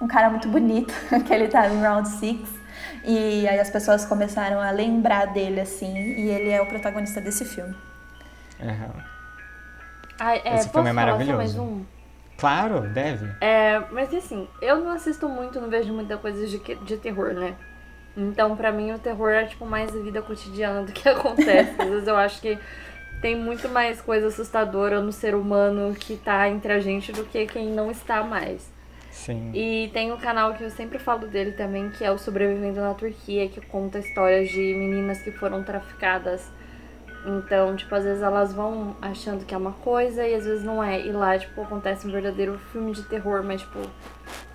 [0.00, 0.92] um cara muito bonito,
[1.26, 2.48] que ele tá em Round Six
[3.04, 7.44] E aí as pessoas começaram a lembrar dele assim, e ele é o protagonista desse
[7.44, 7.74] filme.
[8.60, 9.04] Aham.
[10.18, 11.36] Ai, é, Esse filme é maravilhoso.
[11.36, 11.82] mais um?
[12.36, 13.30] Claro, deve.
[13.40, 17.32] É, mas assim, eu não assisto muito, não vejo muita coisa de, que- de terror,
[17.34, 17.54] né?
[18.16, 21.70] Então, pra mim, o terror é, tipo, mais a vida cotidiana do que acontece.
[21.80, 22.58] Às vezes eu acho que
[23.20, 27.46] tem muito mais coisa assustadora no ser humano que tá entre a gente do que
[27.46, 28.70] quem não está mais.
[29.10, 29.50] Sim.
[29.54, 32.94] E tem um canal que eu sempre falo dele também, que é o Sobrevivendo na
[32.94, 36.50] Turquia, que conta histórias de meninas que foram traficadas.
[37.26, 40.82] Então, tipo, às vezes elas vão achando que é uma coisa e às vezes não
[40.82, 41.00] é.
[41.00, 43.78] E lá, tipo, acontece um verdadeiro filme de terror, mas, tipo,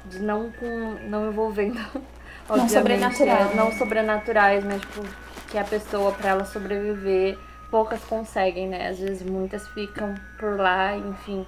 [0.05, 0.95] de não com.
[1.07, 1.79] não envolvendo.
[2.49, 3.53] obviamente, sobrenatural, é, né?
[3.55, 5.03] não sobrenaturais, mas, tipo,
[5.49, 7.37] que a pessoa, pra ela sobreviver,
[7.75, 8.87] poucas conseguem, né?
[8.87, 11.45] Às vezes muitas ficam por lá, enfim.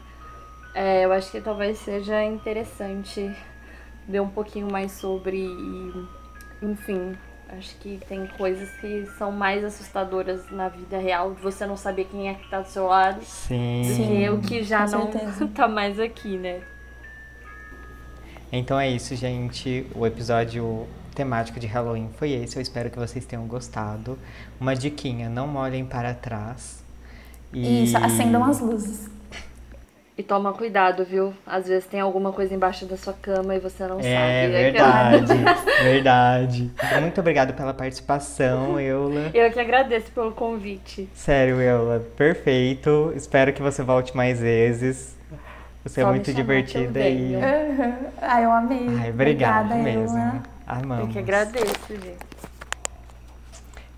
[0.75, 3.34] É, eu acho que talvez seja interessante
[4.05, 6.05] ver um pouquinho mais sobre e,
[6.61, 7.15] enfim,
[7.57, 12.03] acho que tem coisas que são mais assustadoras na vida real, de você não saber
[12.11, 13.84] quem é que tá do seu lado, do Sim.
[13.95, 15.47] que o que já com não certeza.
[15.55, 16.59] tá mais aqui, né?
[18.51, 19.88] Então é isso, gente.
[19.95, 20.86] O episódio
[21.18, 22.55] temático de Halloween foi esse.
[22.55, 24.18] Eu espero que vocês tenham gostado.
[24.61, 26.84] Uma diquinha, não olhem para trás.
[27.51, 27.84] E...
[27.86, 29.09] Isso, acendam as luzes.
[30.15, 31.32] E toma cuidado, viu?
[31.45, 34.51] Às vezes tem alguma coisa embaixo da sua cama e você não É sabe.
[34.51, 35.34] verdade,
[35.84, 36.72] verdade.
[37.01, 39.30] Muito obrigado pela participação, Eula.
[39.34, 41.07] Eu que agradeço pelo convite.
[41.13, 43.11] Sério, Eula, perfeito.
[43.15, 45.15] Espero que você volte mais vezes.
[45.84, 47.15] Você é Só me muito divertida e.
[47.15, 47.39] venho.
[48.22, 48.88] Ai, eu amei.
[48.99, 50.18] Ai, obrigado Obrigada, mesmo.
[50.18, 50.57] Eula.
[50.68, 51.07] Amamos.
[51.07, 52.18] Eu que agradeço, gente.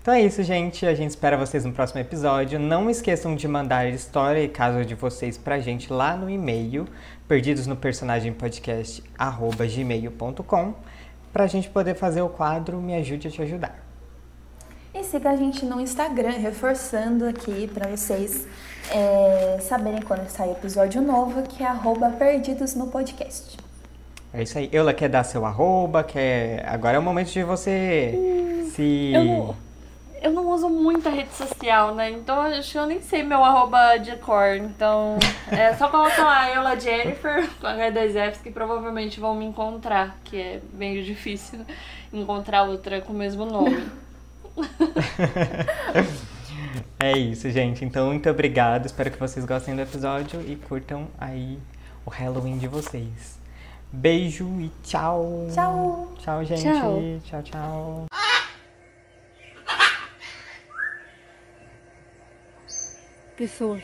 [0.00, 0.86] Então é isso, gente.
[0.86, 2.58] A gente espera vocês no próximo episódio.
[2.58, 6.88] Não esqueçam de mandar história e caso de vocês pra gente lá no e-mail,
[7.28, 9.02] perdidos no personagem podcast
[9.74, 10.74] gmail.com,
[11.32, 13.84] pra gente poder fazer o quadro Me Ajude a Te Ajudar.
[14.94, 18.46] E siga a gente no Instagram, reforçando aqui pra vocês
[18.90, 23.69] é, saberem quando sai episódio novo, que é arroba perdidos no podcast.
[24.32, 24.68] É isso aí.
[24.72, 26.64] Eula quer dar seu arroba, quer.
[26.68, 28.14] Agora é o momento de você
[28.74, 29.12] se.
[29.12, 29.56] Eu não,
[30.22, 32.10] eu não uso muita rede social, né?
[32.10, 34.56] Então acho que eu nem sei meu arroba de cor.
[34.56, 35.18] Então
[35.50, 40.60] é só colocar lá Eula Jennifer com H2Fs que provavelmente vão me encontrar, que é
[40.72, 41.60] meio difícil
[42.12, 43.84] encontrar outra com o mesmo nome.
[47.02, 47.82] É isso, gente.
[47.82, 48.84] Então, muito obrigado.
[48.84, 51.58] Espero que vocês gostem do episódio e curtam aí
[52.04, 53.39] o Halloween de vocês.
[53.92, 55.48] Beijo e tchau.
[55.52, 56.14] Tchau.
[56.20, 56.62] Tchau, gente.
[56.62, 57.20] Tchau.
[57.24, 58.06] Tchau, tchau.
[63.36, 63.82] Pessoas,